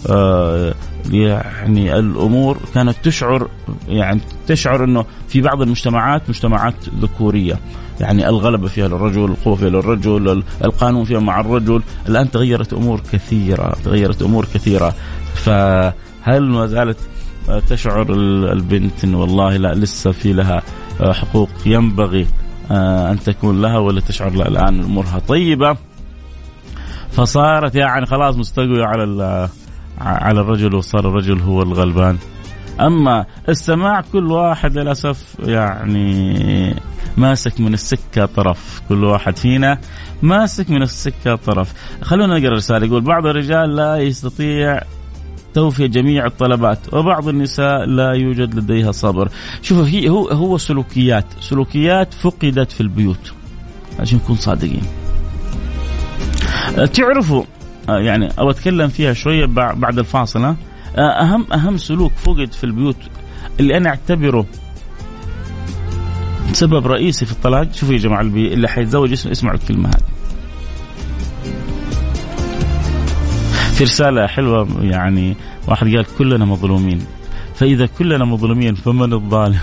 آه، 0.10 0.74
يعني 1.12 2.00
الأمور 2.00 2.58
كانت 2.74 2.96
تشعر 3.04 3.48
يعني 3.88 4.22
تشعر 4.48 4.84
إنه 4.84 5.06
في 5.28 5.42
بعض 5.42 5.62
المجتمعات 5.62 6.30
مجتمعات 6.30 6.76
ذكورية. 7.02 7.60
يعني 8.00 8.30
الغلبة 8.30 8.68
فيها 8.68 8.88
للرجل، 8.88 9.26
القوة 9.26 9.56
فيها 9.56 9.70
للرجل، 9.70 10.44
القانون 10.64 11.04
فيها 11.04 11.20
مع 11.20 11.40
الرجل، 11.40 11.82
الآن 12.10 12.32
تغيرت 12.32 12.74
أمور 12.74 13.02
كثيرة، 13.12 13.76
تغيرت 13.84 14.22
أمور 14.22 14.46
كثيرة. 14.54 14.94
فهل 15.36 16.50
ما 16.50 16.68
زالت 16.68 16.98
تشعر 17.70 18.14
البنت 18.54 19.04
إنه 19.04 19.20
والله 19.20 19.58
لا 19.58 19.74
لسه 19.74 20.12
في 20.12 20.34
لها 20.34 20.62
حقوق 21.02 21.50
ينبغي 21.66 22.28
آه، 22.72 23.12
أن 23.12 23.20
تكون 23.20 23.62
لها 23.62 23.78
ولا 23.78 24.02
تشعر 24.02 24.32
لا 24.32 24.48
الآن 24.48 24.84
أمورها 24.84 25.20
طيبة. 25.20 25.78
فصارت 27.12 27.76
يعني 27.76 28.06
خلاص 28.06 28.36
مستقوية 28.36 28.86
على 28.86 29.50
على 30.02 30.42
الرجل 30.42 30.76
وصار 30.76 31.10
الرجل 31.10 31.40
هو 31.40 31.62
الغلبان. 31.62 32.18
أما 32.80 33.26
السماع 33.50 34.02
كل 34.02 34.32
واحد 34.32 34.78
للأسف 34.78 35.36
يعني 35.40 36.76
ماسك 37.18 37.60
من 37.60 37.74
السكة 37.74 38.26
طرف. 38.26 38.82
كل 38.90 39.04
واحد 39.04 39.38
فينا 39.38 39.80
ماسك 40.22 40.70
من 40.70 40.82
السكة 40.82 41.36
طرف. 41.36 41.74
خلونا 42.02 42.40
نقرأ 42.40 42.56
رسالة. 42.56 42.86
يقول 42.86 43.02
بعض 43.02 43.26
الرجال 43.26 43.76
لا 43.76 43.98
يستطيع 43.98 44.80
توفي 45.54 45.88
جميع 45.88 46.26
الطلبات 46.26 46.94
وبعض 46.94 47.28
النساء 47.28 47.86
لا 47.86 48.12
يوجد 48.12 48.56
لديها 48.56 48.92
صبر. 48.92 49.30
شوفوا 49.62 49.88
هي 49.88 50.10
هو 50.10 50.28
هو 50.28 50.58
سلوكيات 50.58 51.26
سلوكيات 51.40 52.14
فقدت 52.14 52.72
في 52.72 52.82
البيوت. 52.82 53.34
عشان 54.00 54.18
نكون 54.18 54.36
صادقين. 54.36 54.84
تعرفوا 56.94 57.44
آه، 57.90 58.00
يعني 58.00 58.30
أو 58.40 58.50
أتكلم 58.50 58.88
فيها 58.88 59.14
شوية 59.14 59.46
بعد 59.56 60.00
الفاصله 60.00 60.56
آه، 60.98 61.02
أهم 61.02 61.54
أهم 61.54 61.78
سلوك 61.78 62.12
فقد 62.12 62.54
في 62.54 62.64
البيوت 62.64 62.98
اللي 63.60 63.78
أنا 63.78 63.90
أعتبره 63.90 64.46
سبب 66.54 66.88
رئيسي 66.88 67.26
في 67.26 67.32
الطلاق. 67.32 67.74
شوفوا 67.74 67.94
يا 67.94 68.00
جماعة 68.00 68.22
اللي 68.22 68.68
حيتزوج 68.68 69.12
اسمعوا 69.12 69.58
الكلمة 69.58 69.90
هذه. 69.90 70.23
في 73.74 73.84
رسالة 73.84 74.27
حلوة 74.27 74.68
يعني 74.82 75.36
واحد 75.68 75.88
قال 75.96 76.06
كلنا 76.18 76.46
مظلومين. 76.46 77.06
فإذا 77.56 77.86
كلنا 77.86 78.25
مظلومين 78.25 78.75
فمن 78.75 79.13
الظالم؟ 79.13 79.60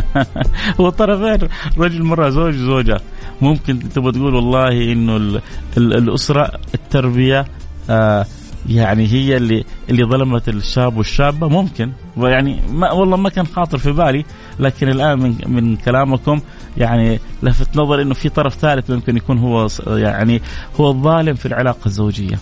هو 0.80 0.88
طرفين 0.88 1.48
رجل 1.78 2.02
مرة 2.02 2.28
زوج 2.28 2.54
زوجة. 2.54 3.00
ممكن 3.40 3.88
تبغى 3.88 4.12
تقول 4.12 4.34
والله 4.34 4.92
إنه 4.92 5.40
الأسرة 5.76 6.50
التربية 6.74 7.44
آه 7.90 8.26
يعني 8.68 9.06
هي 9.06 9.36
اللي 9.36 9.64
اللي 9.90 10.04
ظلمت 10.04 10.48
الشاب 10.48 10.96
والشابة. 10.96 11.48
ممكن. 11.48 11.92
يعني 12.16 12.60
ما 12.72 12.92
والله 12.92 13.16
ما 13.16 13.28
كان 13.28 13.46
خاطر 13.46 13.78
في 13.78 13.92
بالي 13.92 14.24
لكن 14.60 14.88
الآن 14.88 15.18
من 15.18 15.36
من 15.46 15.76
كلامكم 15.76 16.40
يعني 16.76 17.20
لفت 17.42 17.76
نظر 17.76 18.02
إنه 18.02 18.14
في 18.14 18.28
طرف 18.28 18.54
ثالث 18.54 18.90
ممكن 18.90 19.16
يكون 19.16 19.38
هو 19.38 19.68
يعني 19.86 20.42
هو 20.80 20.90
الظالم 20.90 21.34
في 21.34 21.46
العلاقة 21.46 21.86
الزوجية. 21.86 22.38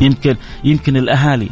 يمكن 0.00 0.36
يمكن 0.64 0.96
الأهالي 0.96 1.48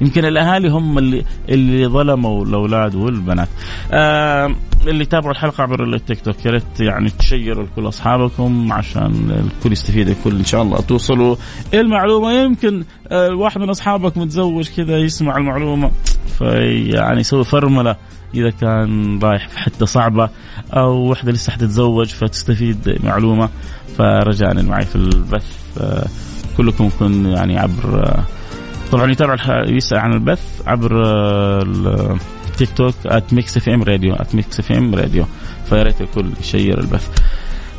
يمكن 0.00 0.24
الأهالي 0.24 0.68
هم 0.68 0.98
اللي 0.98 1.24
اللي 1.48 1.86
ظلموا 1.86 2.44
الأولاد 2.44 2.94
والبنات. 2.94 3.48
آه 3.92 4.54
اللي 4.86 5.04
تابعوا 5.04 5.32
الحلقة 5.32 5.62
عبر 5.62 5.84
التيك 5.84 6.20
توك 6.20 6.46
يا 6.46 6.50
ريت 6.50 6.80
يعني 6.80 7.10
تشيروا 7.10 7.64
لكل 7.64 7.88
أصحابكم 7.88 8.72
عشان 8.72 9.30
الكل 9.30 9.72
يستفيد 9.72 10.08
الكل 10.08 10.36
إن 10.36 10.44
شاء 10.44 10.62
الله 10.62 10.76
توصلوا 10.80 11.36
المعلومة 11.74 12.32
يمكن 12.32 12.84
آه 13.08 13.34
واحد 13.34 13.60
من 13.60 13.70
أصحابك 13.70 14.18
متزوج 14.18 14.68
كذا 14.76 14.98
يسمع 14.98 15.36
المعلومة 15.36 15.90
فيعني 16.38 17.20
يسوي 17.20 17.44
فرمله 17.44 17.96
إذا 18.34 18.50
كان 18.50 19.18
رايح 19.22 19.48
في 19.48 19.58
حتة 19.58 19.86
صعبة 19.86 20.28
أو 20.72 21.10
وحدة 21.10 21.32
لسه 21.32 21.52
حتتزوج 21.52 22.08
فتستفيد 22.08 22.98
معلومة 23.04 23.48
فرجاء 23.98 24.62
معي 24.62 24.84
في 24.86 24.96
البث 24.96 25.78
آه 25.80 26.06
كلكم 26.56 26.84
يكون 26.84 27.26
يعني 27.26 27.58
عبر 27.58 28.14
طبعا 28.92 29.10
يتابع 29.10 29.36
يسأل 29.68 29.98
عن 29.98 30.12
البث 30.12 30.62
عبر 30.66 30.90
التيك 32.48 32.70
توك 32.76 32.94
@ميكس 33.32 33.56
اف 33.56 33.68
ام 33.68 33.82
راديو 33.82 34.16
@ميكس 34.34 34.60
اف 34.60 34.72
ام 34.72 34.94
راديو 34.94 35.24
فيا 35.68 35.82
ريت 35.82 36.00
الكل 36.00 36.30
يشير 36.40 36.80
البث. 36.80 37.08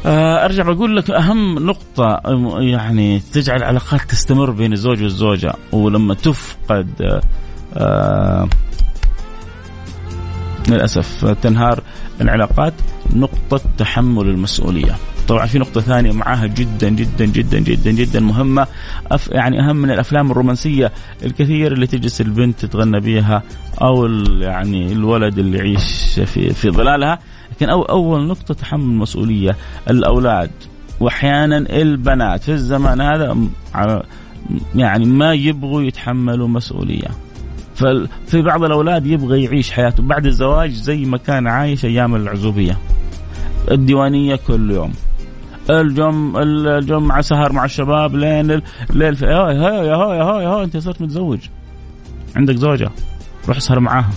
آه، 0.06 0.46
أرجع 0.46 0.64
بقول 0.64 0.98
لك 0.98 1.10
أهم 1.12 1.60
نقطة 1.66 2.22
يعني 2.60 3.20
تجعل 3.34 3.58
العلاقات 3.58 4.02
تستمر 4.02 4.52
بين 4.52 4.74
الزوج 4.74 5.04
والزوجة 5.04 5.54
ولما 5.72 6.14
تفقد 6.14 7.22
آه 7.78 8.48
للأسف 10.68 11.26
تنهار 11.26 11.84
العلاقات 12.22 12.74
نقطة 13.16 13.62
تحمل 13.78 14.28
المسؤولية. 14.28 14.96
طبعا 15.28 15.46
في 15.46 15.60
نقطة 15.60 15.82
ثانية 15.82 16.12
معاها 16.12 16.48
جدا 16.48 16.90
جدا 16.90 17.26
جدا 17.26 17.60
جدا 17.60 17.92
جدا 17.92 18.20
مهمة. 18.20 18.68
أف 19.12 19.28
يعني 19.32 19.60
أهم 19.60 19.76
من 19.76 19.92
الأفلام 19.92 20.32
الرومانسية 20.32 20.92
الكثير 21.26 21.72
اللي 21.74 21.88
تجلس 21.88 22.22
البنت 22.22 22.66
تتغنى 22.66 23.00
بها 23.00 23.44
أو 23.82 24.06
يعني 24.40 24.92
الولد 24.92 25.40
اللي 25.40 25.58
يعيش 25.58 26.20
في 26.26 26.50
في 26.54 26.70
ظلالها. 26.70 27.20
لكن 27.52 27.70
أو 27.70 27.82
أول 27.82 28.28
نقطة 28.28 28.54
تحمل 28.54 28.84
المسؤولية 28.84 29.56
الأولاد. 29.90 30.52
وأحيانا 31.00 31.58
البنات. 31.58 32.44
في 32.44 32.52
الزمان 32.52 33.02
هذا 33.02 33.38
يعني 34.76 35.06
ما 35.06 35.34
يبغوا 35.34 35.82
يتحملوا 35.82 36.48
مسؤولية. 36.48 37.08
ففي 37.82 38.42
بعض 38.42 38.64
الأولاد 38.64 39.06
يبغى 39.08 39.44
يعيش 39.44 39.72
حياته. 39.72 40.04
بعد 40.04 40.26
الزواج 40.26 40.72
زي 40.72 41.06
ما 41.06 41.18
كان 41.18 41.48
عايش 41.48 41.86
أيام 41.86 42.16
العزوبية. 42.16 42.78
الديوانية 43.72 44.40
كل 44.48 44.72
يوم. 44.72 44.92
الجم 45.70 46.38
الجمعة 46.38 47.22
سهر 47.22 47.54
مع 47.54 47.66
الشباب 47.66 48.16
لين 48.16 48.62
الليل 48.90 49.16
في 49.16 49.26
هاي 49.26 49.56
هاي 49.58 49.90
هاي 49.90 50.20
هاي 50.22 50.46
هاي 50.46 50.64
أنت 50.64 50.78
صرت 50.78 51.02
متزوج. 51.02 51.40
عندك 52.36 52.56
زوجة؟ 52.56 52.90
روح 53.48 53.58
اسهر 53.58 53.80
معاها. 53.80 54.10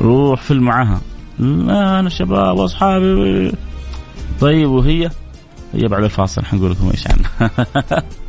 روح 0.00 0.42
فيلم 0.42 0.62
معاها. 0.62 1.00
لا 1.38 2.00
أنا 2.00 2.06
الشباب 2.06 2.58
وأصحابي. 2.58 3.52
طيب 4.40 4.70
وهي؟ 4.70 5.10
هي 5.74 5.88
بعد 5.88 6.02
الفاصل 6.04 6.44
حنقول 6.44 6.70
لكم 6.70 6.90
إيش 6.90 7.04
عنها 7.06 7.50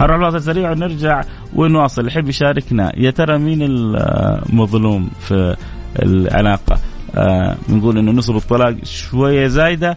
هنروح 0.00 0.26
الفاصل 0.26 0.42
سريع 0.42 0.70
ونرجع 0.70 1.22
ونواصل. 1.54 2.06
يحب 2.06 2.28
يشاركنا 2.28 2.92
يا 2.96 3.10
ترى 3.10 3.38
مين 3.38 3.58
المظلوم 3.62 5.10
في 5.20 5.56
العلاقة؟ 6.02 6.78
آه 7.14 7.56
بنقول 7.68 7.98
إنه 7.98 8.12
نسب 8.12 8.36
الطلاق 8.36 8.76
شوية 8.84 9.46
زايدة. 9.46 9.96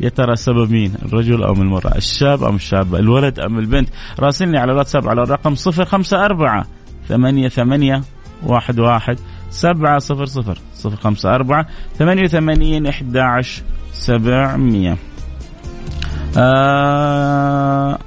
يا 0.00 0.08
ترى 0.08 0.32
السبب 0.32 0.70
مين؟ 0.70 0.94
الرجل 1.04 1.44
أم 1.44 1.62
المرأة؟ 1.62 1.96
الشاب 1.96 2.44
أم 2.44 2.54
الشابة؟ 2.54 2.98
الولد 2.98 3.38
أم 3.38 3.58
البنت؟ 3.58 3.88
راسلني 4.20 4.58
على 4.58 4.72
الواتساب 4.72 5.08
على 5.08 5.22
الرقم 5.22 5.54
صفر 5.54 5.84
خمسة 5.84 6.24
أربعة 6.24 6.66
ثمانية 7.08 7.48
ثمانية 7.48 8.02
واحد 8.46 8.78
واحد 8.78 9.18
سبعة 9.50 9.98
صفر 9.98 10.24
صفر 10.24 10.58
صفر 10.74 10.96
خمسة 10.96 11.34
أربعة 11.34 11.66
ثمانية 11.98 12.22
وثمانين 12.22 12.86
إحدى 12.86 13.20
عشر 13.20 13.62
سبعمية. 13.92 14.96
آه 16.36 17.98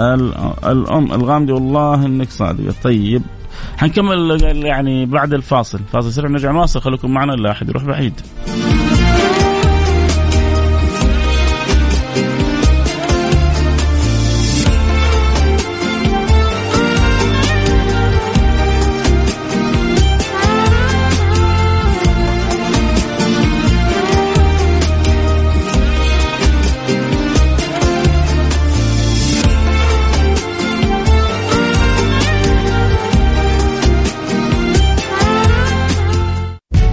الأم 0.00 1.12
الغامدي 1.12 1.52
والله 1.52 2.06
إنك 2.06 2.30
صادقة. 2.30 2.74
طيب 2.82 3.22
حنكمل 3.76 4.42
يعني 4.66 5.06
بعد 5.06 5.34
الفاصل. 5.34 5.80
فاصل 5.92 6.12
سريع 6.12 6.30
نرجع 6.30 6.50
نواصل. 6.50 6.80
خليكم 6.80 7.10
معنا 7.10 7.32
لا 7.32 7.50
أحد 7.50 7.68
يروح 7.68 7.84
بعيد. 7.84 8.20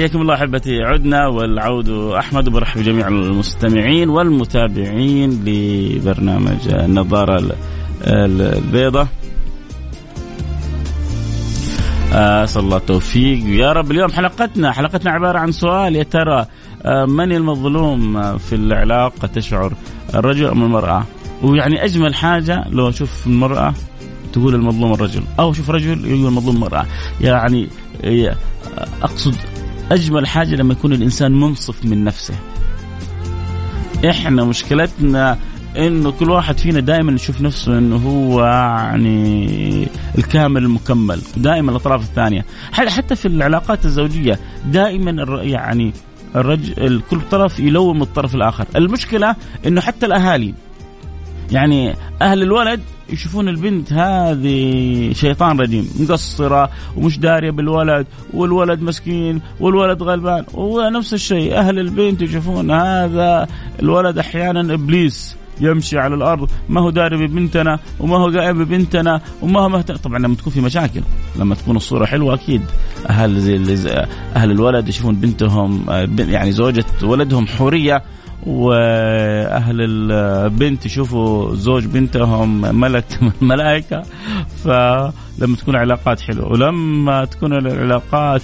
حياكم 0.00 0.20
الله 0.20 0.34
أحبتي. 0.34 0.82
عدنا 0.82 1.26
والعود 1.26 1.88
أحمد 1.88 2.48
وبرحب 2.48 2.80
بجميع 2.80 3.08
المستمعين 3.08 4.08
والمتابعين 4.08 5.44
لبرنامج 5.44 6.68
النظاره 6.68 7.56
البيضاء 8.04 9.06
أسأل 12.12 12.62
الله 12.62 12.76
التوفيق. 12.76 13.46
يا 13.46 13.72
رب 13.72 13.90
اليوم 13.90 14.12
حلقتنا 14.12 14.72
حلقتنا 14.72 15.10
عبارة 15.10 15.38
عن 15.38 15.52
سؤال. 15.52 15.96
يا 15.96 16.02
ترى 16.02 16.46
آه، 16.84 17.04
من 17.04 17.32
المظلوم 17.32 18.38
في 18.38 18.54
العلاقه 18.54 19.26
تشعر؟ 19.26 19.72
الرجل 20.14 20.46
أم 20.46 20.62
المرأة؟ 20.62 21.04
ويعني 21.42 21.84
أجمل 21.84 22.14
حاجة 22.14 22.64
لو 22.68 22.88
أشوف 22.88 23.26
المرأة 23.26 23.74
تقول 24.32 24.54
المظلوم 24.54 24.92
الرجل 24.92 25.22
أو 25.40 25.50
أشوف 25.50 25.70
رجل 25.70 26.06
يقول 26.06 26.26
المظلوم 26.26 26.54
المرأة. 26.54 26.86
يعني 27.20 27.68
أقصد 29.02 29.34
أجمل 29.92 30.26
حاجة 30.26 30.54
لما 30.54 30.72
يكون 30.72 30.92
الإنسان 30.92 31.32
منصف 31.32 31.84
من 31.84 32.04
نفسه. 32.04 32.34
إحنا 34.10 34.44
مشكلتنا 34.44 35.38
إنه 35.76 36.10
كل 36.10 36.30
واحد 36.30 36.58
فينا 36.58 36.80
دائما 36.80 37.12
يشوف 37.12 37.40
نفسه 37.40 37.78
إنه 37.78 37.96
هو 37.96 38.44
يعني 38.44 39.88
الكامل 40.18 40.62
المكمل 40.62 41.20
دائما 41.36 41.70
الأطراف 41.70 42.02
الثانية. 42.02 42.44
حتى 42.72 43.16
في 43.16 43.28
العلاقات 43.28 43.84
الزوجية 43.84 44.38
دائما 44.66 45.40
يعني 45.42 45.92
الرجل 46.36 47.02
كل 47.10 47.20
طرف 47.30 47.60
يلوم 47.60 48.02
الطرف 48.02 48.34
الآخر. 48.34 48.66
المشكلة 48.76 49.36
إنه 49.66 49.80
حتى 49.80 50.06
الأهالي 50.06 50.54
يعني 51.50 51.94
أهل 52.22 52.42
الولد 52.42 52.80
يشوفون 53.10 53.48
البنت 53.48 53.92
هذه 53.92 55.12
شيطان 55.12 55.60
رجيم 55.60 55.90
مقصرة 56.00 56.70
ومش 56.96 57.18
دارية 57.18 57.50
بالولد 57.50 58.06
والولد 58.34 58.82
مسكين 58.82 59.40
والولد 59.60 60.02
غلبان 60.02 60.44
ونفس 60.54 61.14
الشيء. 61.14 61.56
أهل 61.56 61.78
البنت 61.78 62.22
يشوفون 62.22 62.70
هذا 62.70 63.48
الولد 63.82 64.18
أحيانا 64.18 64.74
إبليس 64.74 65.36
يمشي 65.60 65.98
على 65.98 66.14
الأرض 66.14 66.50
ما 66.68 66.80
هو 66.80 66.90
داري 66.90 67.26
ببنتنا 67.26 67.78
وما 68.00 68.16
هو 68.16 68.28
قائم 68.38 68.64
ببنتنا 68.64 69.20
وما 69.42 69.60
هو 69.60 69.68
مهتم. 69.68 69.96
طبعا 69.96 70.18
لما 70.18 70.34
تكون 70.34 70.52
في 70.52 70.60
مشاكل 70.60 71.00
لما 71.36 71.54
تكون 71.54 71.76
الصورة 71.76 72.04
حلوة 72.04 72.34
أكيد. 72.34 72.62
أهل 73.08 73.40
زي 73.40 74.06
أهل 74.36 74.50
الولد 74.50 74.88
يشوفون 74.88 75.14
بنتهم 75.14 75.84
يعني 76.18 76.52
زوجة 76.52 76.84
ولدهم 77.02 77.46
حورية 77.46 78.02
وأهل 78.46 79.76
البنت 79.80 80.86
يشوفوا 80.86 81.54
زوج 81.54 81.86
بنتهم 81.86 82.80
ملك 82.80 83.04
من 83.22 83.32
الملائكة 83.42 84.02
فلما 84.64 85.56
تكون 85.58 85.74
العلاقات 85.74 86.20
حلوة. 86.20 86.52
ولما 86.52 87.24
تكون 87.24 87.52
العلاقات 87.52 88.42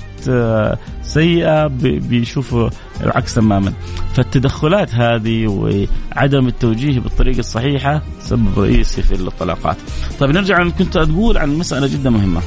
سيئة 1.03 1.67
بيشوفوا 1.83 2.69
العكس 3.01 3.35
تماما. 3.35 3.73
فالتدخلات 4.15 4.95
هذه 4.95 5.47
وعدم 5.47 6.47
التوجيه 6.47 7.01
بالطريقة 7.01 7.39
الصحيحة 7.39 8.03
سبب 8.21 8.59
رئيسي 8.59 9.03
في 9.03 9.15
الطلاقات. 9.15 9.77
طيب 10.19 10.31
نرجع 10.31 10.69
كنت 10.69 10.99
تقول 10.99 11.39
عن 11.39 11.59
مسألة 11.59 11.87
جدا 11.87 12.11
مهمة. 12.11 12.41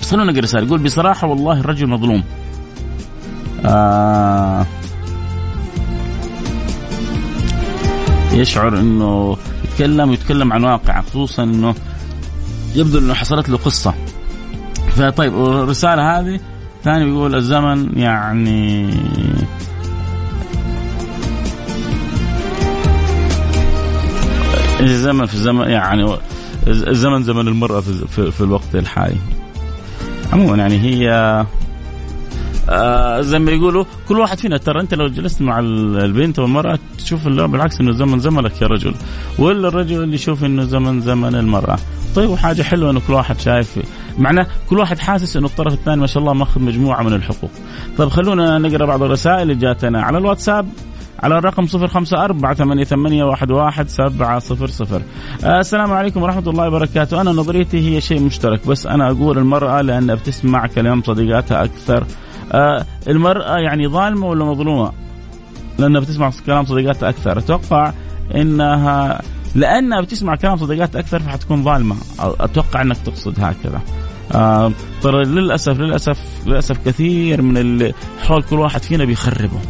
بس 0.00 0.10
خلونا 0.10 0.32
نقرأ 0.32 0.42
رسالة. 0.42 0.66
يقول 0.66 0.78
بصراحة 0.78 1.26
والله 1.26 1.60
الرجل 1.60 1.86
مظلوم. 1.86 2.24
آه 3.64 4.66
يشعر 8.38 8.78
إنه 8.78 9.36
يتكلم 9.64 10.10
ويتكلم 10.10 10.52
عن 10.52 10.64
واقع 10.64 11.00
خصوصا 11.00 11.42
إنه 11.42 11.74
يبدو 12.74 12.98
إنه 12.98 13.14
حصلت 13.14 13.48
له 13.48 13.56
قصة. 13.56 13.94
فطيب 14.96 15.34
الرسالة 15.34 16.18
هذه 16.18 16.40
ثاني 16.84 17.04
بيقول 17.04 17.34
الزمن 17.34 17.98
يعني 17.98 18.90
الزمن 24.80 25.26
في 25.26 25.34
الزمن 25.34 25.70
يعني 25.70 26.16
الزمن 26.66 27.22
زمن 27.22 27.48
المرأة 27.48 27.80
في, 27.80 28.06
في, 28.06 28.30
في 28.30 28.40
الوقت 28.40 28.74
الحالي. 28.74 29.16
عموما 30.32 30.56
يعني 30.56 30.78
هي 30.80 31.44
آه 32.68 33.20
زي 33.20 33.38
ما 33.38 33.50
يقولوا 33.50 33.84
كل 34.08 34.18
واحد 34.18 34.38
فينا 34.38 34.56
ترى 34.56 34.80
انت 34.80 34.94
لو 34.94 35.08
جلست 35.08 35.42
مع 35.42 35.58
البنت 35.58 36.38
والمرأة 36.38 36.78
تشوف 36.98 37.28
بالعكس 37.28 37.80
إنه 37.80 37.92
زمن 37.92 38.18
زمنك 38.18 38.62
يا 38.62 38.66
رجل. 38.66 38.94
ولا 39.38 39.68
الرجل 39.68 40.14
يشوف 40.14 40.44
إنه 40.44 40.64
زمن 40.64 41.00
زمن 41.00 41.34
المرأة. 41.34 41.78
طيب 42.16 42.30
وحاجة 42.30 42.62
حلوة 42.62 42.90
إنه 42.90 43.00
كل 43.08 43.12
واحد 43.12 43.40
شايف 43.40 43.78
معناه 44.18 44.46
كل 44.70 44.78
واحد 44.78 44.98
حاسس 44.98 45.36
إنه 45.36 45.46
الطرف 45.46 45.72
الثاني 45.72 46.00
ما 46.00 46.06
شاء 46.06 46.18
الله 46.22 46.32
ماخذ 46.32 46.60
مجموعة 46.60 47.02
من 47.02 47.12
الحقوق. 47.12 47.50
طيب 47.98 48.08
خلونا 48.08 48.58
نقرأ 48.58 48.86
بعض 48.86 49.02
الرسائل 49.02 49.42
اللي 49.42 49.54
جاتنا. 49.54 50.02
على 50.02 50.18
الواتساب 50.18 50.68
على 51.22 51.38
الرقم 51.38 51.66
صفر 51.66 51.88
خمسة 51.88 52.24
أربعة 52.24 52.54
ثمانية, 52.54 52.84
ثمانية 52.84 53.24
واحد, 53.24 53.50
واحد 53.50 53.88
سبعة 53.88 54.38
صفر 54.38 54.66
صفر. 54.66 55.02
آه 55.44 55.60
السلام 55.60 55.92
عليكم 55.92 56.22
ورحمة 56.22 56.50
الله 56.50 56.66
وبركاته. 56.66 57.20
أنا 57.20 57.30
نظريتي 57.30 57.96
هي 57.96 58.00
شيء 58.00 58.20
مشترك 58.20 58.66
بس 58.66 58.86
أنا 58.86 59.10
أقول 59.10 59.38
المرأة 59.38 59.80
لأنها 59.80 60.14
بتسمع 60.14 60.66
كلام 60.66 61.02
صديقاتها 61.02 61.64
أكثر. 61.64 62.04
المرأة 63.08 63.58
يعني 63.58 63.88
ظالمة 63.88 64.26
ولا 64.26 64.44
مظلومة؟ 64.44 64.92
لأنها 65.78 66.00
بتسمع 66.00 66.30
كلام 66.46 66.64
صديقاتها 66.64 67.08
أكثر. 67.08 67.38
أتوقع 67.38 67.92
إنها 68.34 69.22
لأنها 69.54 70.00
بتسمع 70.00 70.36
كلام 70.36 70.56
صديقاتها 70.56 71.00
أكثر 71.00 71.20
فحتكون 71.20 71.64
ظالمة. 71.64 71.96
أتوقع 72.18 72.82
أنك 72.82 72.96
تقصد 72.96 73.40
هكذا. 73.40 73.80
آه 74.34 74.72
ترى 75.02 75.24
للأسف 75.24 75.80
للأسف 75.80 76.18
للأسف 76.46 76.86
كثير 76.86 77.42
من 77.42 77.58
اللي 77.58 77.94
حول 78.26 78.42
كل 78.42 78.58
واحد 78.58 78.82
فينا 78.82 79.04
بيخربه. 79.04 79.60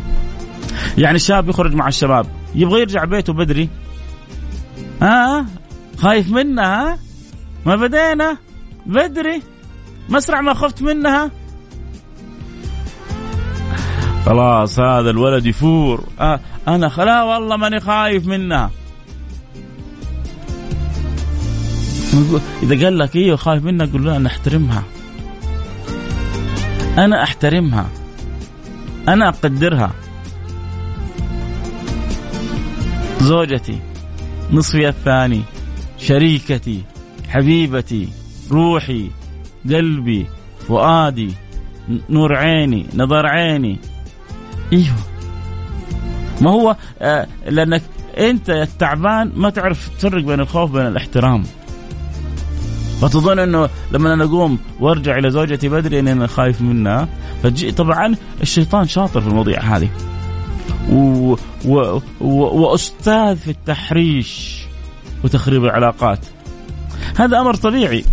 يعني 0.99 1.17
الشاب 1.17 1.49
يخرج 1.49 1.75
مع 1.75 1.89
الشباب 1.89 2.27
يبغى 2.55 2.81
يرجع 2.81 3.05
بيته 3.05 3.33
بدري. 3.33 3.69
ها؟ 5.03 5.39
آه 5.39 5.47
خايف 5.99 6.31
منها؟ 6.31 6.99
ما 7.67 7.77
بدينا. 7.77 8.37
بدري. 8.87 9.43
مسرع 10.09 10.41
ما 10.41 10.55
خفت 10.55 10.83
منها؟ 10.83 11.31
خلاص 14.27 14.79
هذا 14.79 15.11
الولد 15.11 15.47
يفور. 15.47 16.05
آه 16.21 16.41
أنا 16.69 16.89
خلا 16.89 17.23
والله 17.23 17.57
ماني 17.57 17.81
خايف 17.81 18.27
منها 18.27 18.71
إذا 22.63 22.85
قال 22.85 22.99
لك 22.99 23.17
أيوه 23.17 23.37
خايف 23.37 23.65
منها 23.65 23.87
قول 23.87 24.05
له 24.05 24.17
أنا 24.17 24.29
أحترمها. 24.29 24.83
أنا 26.99 27.23
أحترمها. 27.23 27.89
أنا 29.09 29.29
أقدرها. 29.29 29.91
زوجتي 33.21 33.79
نصفي 34.51 34.89
الثاني 34.89 35.43
شريكتي 35.99 36.83
حبيبتي 37.29 38.09
روحي 38.51 39.11
قلبي 39.65 40.27
فؤادي 40.69 41.35
نور 42.11 42.37
عيني 42.37 42.87
نظر 42.95 43.27
عيني. 43.27 43.79
إيوه. 44.73 44.97
ما 46.41 46.51
هو 46.51 46.77
آه 47.01 47.27
لأنك 47.49 47.83
أنت 48.19 48.51
التعبان 48.51 49.33
ما 49.37 49.51
تعرف 49.51 49.89
تفرق 49.99 50.25
بين 50.25 50.41
الخوف 50.41 50.71
وبين 50.71 50.87
الاحترام. 50.87 51.45
فتظن 53.01 53.39
إنه 53.39 53.69
لما 53.93 54.15
أنا 54.15 54.25
أقوم 54.25 54.59
وأرجع 54.81 55.19
إلى 55.19 55.31
زوجتي 55.31 55.69
بدري 55.69 55.99
إني 55.99 56.13
أنا 56.13 56.27
خايف 56.27 56.61
منها 56.61 57.09
فجي 57.43 57.73
طبعا 57.73 58.15
الشيطان 58.43 58.89
شاطر 58.89 59.21
في 59.21 59.27
المواضيع 59.27 59.61
هذه. 59.61 59.89
و... 60.91 61.37
و... 61.65 62.01
و... 62.21 62.35
وأستاذ 62.35 63.37
في 63.37 63.51
التحريش 63.51 64.63
وتخريب 65.25 65.65
العلاقات. 65.65 66.19
هذا 67.17 67.41
أمر 67.41 67.55
طبيعي. 67.55 68.05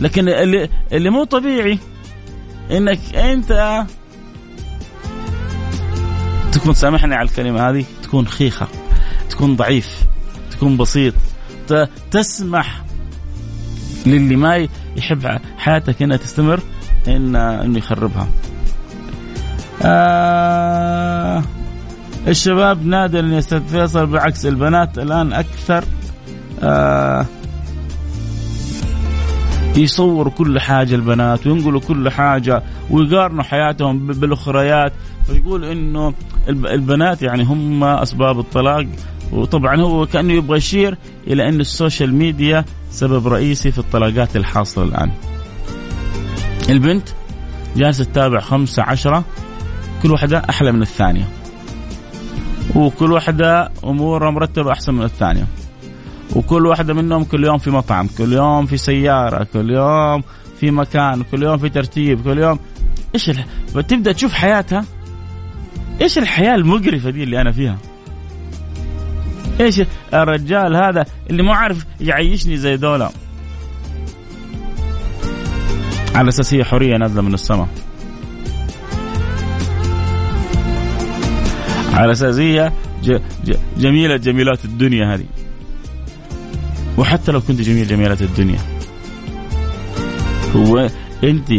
لكن 0.00 0.28
اللي 0.28 0.68
اللي 0.92 1.10
مو 1.10 1.24
طبيعي 1.24 1.78
إنك 2.70 3.00
أنت 3.14 3.84
تكون 6.52 6.74
سامحني 6.74 7.14
على 7.14 7.28
الكلمة 7.28 7.70
هذه؟ 7.70 7.84
تكون 8.02 8.28
خيخة 8.28 8.66
تكون 9.30 9.56
ضعيف 9.56 10.04
تكون 10.50 10.76
بسيط. 10.76 11.14
تسمح 12.10 12.82
للي 14.06 14.36
ما 14.36 14.68
يحب 14.96 15.40
حياتك 15.58 16.02
إنها 16.02 16.16
تستمر 16.16 16.60
ان 17.08 17.36
إنه 17.36 17.78
يخربها. 17.78 18.28
آه 19.82 21.42
الشباب 22.28 22.86
نادر 22.86 23.24
يا 23.24 23.38
أستاذ 23.38 23.62
فيصل 23.66 24.06
بعكس 24.06 24.46
البنات 24.46 24.98
الآن 24.98 25.32
أكثر. 25.32 25.84
آه 26.62 27.26
يصوروا 29.78 30.32
كل 30.32 30.60
حاجة 30.60 30.94
البنات 30.94 31.46
وينقلوا 31.46 31.80
كل 31.80 32.10
حاجة 32.10 32.62
ويقارنوا 32.90 33.42
حياتهم 33.42 34.06
بالأخريات. 34.06 34.92
ويقول 35.30 35.64
إنه 35.64 36.14
البنات 36.48 37.22
يعني 37.22 37.44
هم 37.44 37.84
أسباب 37.84 38.38
الطلاق. 38.38 38.86
وطبعا 39.32 39.80
هو 39.80 40.06
كأنه 40.06 40.32
يبغى 40.32 40.58
يشير 40.58 40.98
إلى 41.26 41.48
إن 41.48 41.60
السوشيال 41.60 42.14
ميديا 42.14 42.64
سبب 42.90 43.28
رئيسي 43.28 43.72
في 43.72 43.78
الطلاقات 43.78 44.36
الحاصلة 44.36 44.84
الآن. 44.84 45.10
البنت 46.68 47.08
جالسة 47.76 48.04
تتابع 48.04 48.40
خمسة 48.40 48.82
عشرة 48.82 49.24
كل 50.02 50.10
واحدة 50.10 50.42
أحلى 50.50 50.72
من 50.72 50.82
الثانية. 50.82 51.28
وكل 52.74 53.12
واحدة 53.12 53.70
أمورها 53.84 54.30
مرتبة 54.30 54.72
أحسن 54.72 54.94
من 54.94 55.02
الثانية. 55.02 55.46
وكل 56.36 56.66
واحدة 56.66 56.94
منهم 56.94 57.24
كل 57.24 57.44
يوم 57.44 57.58
في 57.58 57.70
مطعم 57.70 58.08
كل 58.18 58.32
يوم 58.32 58.66
في 58.66 58.76
سيارة 58.76 59.46
كل 59.52 59.70
يوم 59.70 60.22
في 60.60 60.70
مكان 60.70 61.22
كل 61.22 61.42
يوم 61.42 61.58
في 61.58 61.68
ترتيب 61.68 62.24
كل 62.24 62.38
يوم. 62.38 62.58
إيش 63.14 63.30
الح... 63.30 63.46
تبدا 63.88 64.12
تشوف 64.12 64.32
حياتها؟ 64.32 64.84
إيش 66.00 66.18
الحياة 66.18 66.54
المقرفة 66.54 67.10
دي 67.10 67.22
اللي 67.22 67.40
أنا 67.40 67.52
فيها؟ 67.52 67.78
إيش 69.60 69.82
الرجال 70.14 70.76
هذا 70.76 71.04
اللي 71.30 71.42
مو 71.42 71.52
عارف 71.52 71.86
يعيشني 72.00 72.56
زي 72.56 72.76
دولة 72.76 73.10
على 76.14 76.28
أساس 76.28 76.54
هي 76.54 76.64
حريه 76.64 76.96
نازلة 76.96 77.22
من 77.22 77.34
السماء. 77.34 77.68
على 81.92 82.12
أساس 82.12 82.36
هي 82.38 82.72
جميلة 83.78 84.16
جميلات 84.16 84.64
الدنيا 84.64 85.14
هذه. 85.14 85.24
وحتى 86.98 87.32
لو 87.32 87.40
كنت 87.40 87.60
جميل 87.60 87.86
جميلات 87.86 88.22
الدنيا. 88.22 88.58
هو 90.56 90.90
أنت 91.24 91.52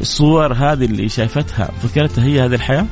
الصور 0.00 0.52
هذه 0.52 0.84
اللي 0.84 1.08
شايفتها 1.08 1.70
فكرتها 1.82 2.24
هي 2.24 2.44
هذه 2.44 2.54
الحياة؟ 2.54 2.86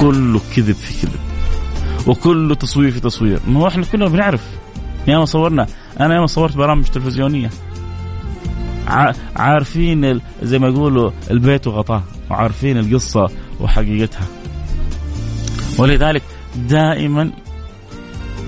كله 0.00 0.40
كذب 0.56 0.74
في 0.74 1.06
كذب 1.06 1.20
وكله 2.06 2.54
تصوير 2.54 2.90
في 2.90 3.00
تصوير. 3.00 3.40
ما 3.48 3.60
هو 3.60 3.68
إحنا 3.68 3.84
كلنا 3.84 4.08
بنعرف. 4.08 4.42
ياما 5.06 5.24
صورنا. 5.24 5.66
أنا 6.00 6.14
ياما 6.14 6.26
صورت 6.26 6.56
برامج 6.56 6.84
تلفزيونية. 6.84 7.50
عارفين 9.36 10.20
زي 10.42 10.58
ما 10.58 10.68
يقولوا 10.68 11.10
البيت 11.30 11.66
وغطاه 11.66 12.02
وعارفين 12.30 12.78
القصة 12.78 13.30
وحقيقتها. 13.60 14.26
ولذلك 15.78 16.22
دائما 16.56 17.30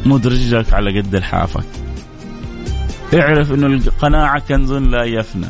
مدرجك 0.07 0.73
على 0.73 1.01
قد 1.01 1.17
لحافك 1.17 1.67
اعرف 3.15 3.53
إنه 3.53 3.67
القناعة 3.67 4.39
كنز 4.39 4.73
لا 4.73 5.05
يفنى. 5.05 5.47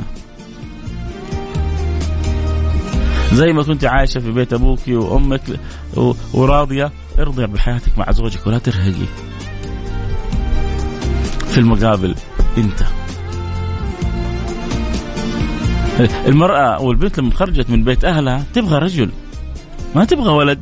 زي 3.33 3.53
ما 3.53 3.63
كنت 3.63 3.85
عايشة 3.85 4.21
في 4.21 4.31
بيت 4.31 4.53
أبوك 4.53 4.81
وأمك 4.89 5.41
وراضية 6.35 6.93
ارضي 7.19 7.47
بحياتك 7.47 7.99
مع 7.99 8.11
زوجك 8.11 8.47
ولا 8.47 8.59
ترهقي. 8.59 9.07
في 11.47 11.59
المقابل 11.59 12.15
انت. 12.59 12.83
المرأة 16.27 16.77
أو 16.77 16.91
البنت 16.91 17.19
لما 17.19 17.31
خرجت 17.35 17.71
من 17.71 17.85
بيت 17.85 18.05
أهلها 18.05 18.45
تبغى 18.55 18.79
رجل. 18.79 19.11
ما 19.95 20.05
تبغى 20.05 20.33
ولد. 20.33 20.61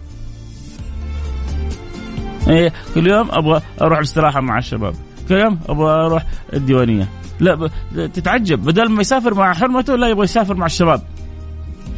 إيه 2.48 2.72
كل 2.94 3.06
يوم 3.06 3.28
أبغى 3.30 3.62
أروح 3.80 3.98
الاستراحة 3.98 4.40
مع 4.40 4.58
الشباب. 4.58 4.94
كل 5.28 5.34
يوم 5.34 5.60
أبغى 5.68 5.90
أروح 5.90 6.24
الديوانية. 6.52 7.08
لا 7.40 7.70
تتعجب. 7.94 8.64
بدل 8.64 8.88
ما 8.88 9.00
يسافر 9.00 9.34
مع 9.34 9.54
حرمته 9.54 9.96
لا 9.96 10.08
يبغى 10.08 10.24
يسافر 10.24 10.54
مع 10.54 10.66
الشباب. 10.66 11.02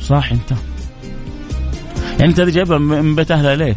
صح 0.00 0.32
أنت. 0.32 0.58
يعني 2.18 2.30
أنت 2.30 2.40
جايبها 2.40 2.78
من 2.78 3.14
بيت 3.14 3.30
أهلها 3.30 3.56
ليه؟ 3.56 3.76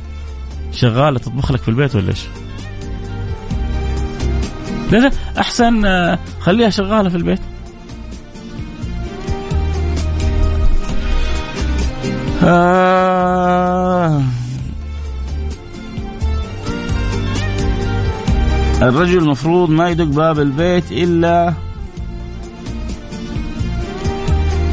شغالة 0.71 1.19
تطبخ 1.19 1.51
لك 1.51 1.61
في 1.61 1.67
البيت 1.67 1.95
ولا 1.95 2.09
إيش؟ 2.09 2.25
لا 4.91 4.97
لا 4.97 5.11
أحسن 5.39 5.85
آه، 5.85 6.19
خليها 6.39 6.69
شغالة 6.69 7.09
في 7.09 7.17
البيت. 7.17 7.39
آه. 12.43 14.21
الرجل 18.83 19.17
المفروض 19.17 19.69
ما 19.69 19.89
يدق 19.89 20.03
باب 20.03 20.39
البيت 20.39 20.83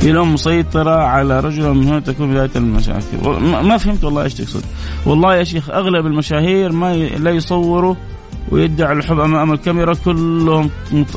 في 0.01 0.13
لهم 0.13 0.35
مسيطرة 0.35 0.91
على 0.91 1.41
رجل 1.41 1.75
من 1.75 1.89
هنا 1.89 2.01
تكون 2.01 2.31
بداية 2.31 2.51
المشاكل 2.57 3.17
ما 3.63 3.77
فهمت 3.77 4.05
والله 4.05 4.23
إيش 4.23 4.35
تقصد 4.35 4.65
والله 5.07 5.37
يا 5.37 5.45
شيخ 5.45 5.71
أغلب 5.71 6.07
المشاهير 6.07 6.73
ما 6.73 6.95
ي... 6.95 7.09
لا 7.09 7.31
يصوروا 7.31 7.95
ويدعي 8.51 8.93
الحب 8.93 9.21
أمام 9.21 9.53
الكاميرا 9.53 9.95
كلهم. 9.95 10.71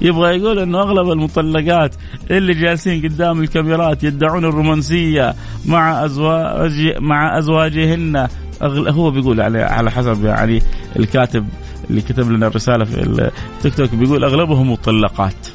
يبغى 0.00 0.36
يقول 0.36 0.58
إنه 0.58 0.78
أغلب 0.78 1.10
المطلقات 1.10 1.94
اللي 2.30 2.54
جالسين 2.54 3.02
قدام 3.02 3.40
الكاميرات 3.40 4.04
يدعون 4.04 4.44
الرومانسية 4.44 5.34
مع 5.66 6.04
ازواج 6.04 6.96
مع 7.00 7.38
أزواجهن 7.38 8.28
هو 8.62 9.10
بيقول 9.10 9.40
على 9.40 9.62
على 9.62 9.90
حسب 9.90 10.24
يعني 10.24 10.62
الكاتب 10.96 11.48
اللي 11.90 12.00
كتب 12.00 12.30
لنا 12.30 12.46
الرسالة 12.46 12.84
في 12.84 13.30
التيك 13.56 13.74
توك 13.74 13.94
بيقول 13.94 14.24
أغلبهم 14.24 14.72
مطلقات 14.72 15.48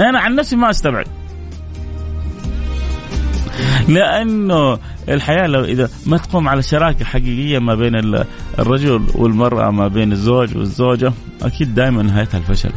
أنا 0.00 0.20
عن 0.20 0.34
نفسي 0.34 0.56
ما 0.56 0.70
أستبعد 0.70 1.06
لأنه 3.88 4.78
الحياة 5.08 5.46
لو 5.46 5.64
إذا 5.64 5.90
ما 6.06 6.16
تقوم 6.16 6.48
على 6.48 6.62
شراكة 6.62 7.04
حقيقية 7.04 7.58
ما 7.58 7.74
بين 7.74 8.24
الرجل 8.58 9.06
والمرأة 9.14 9.70
ما 9.70 9.88
بين 9.88 10.12
الزوج 10.12 10.56
والزوجة 10.56 11.12
أكيد 11.42 11.74
دائما 11.74 12.02
نهايتها 12.02 12.38
الفشل. 12.38 12.70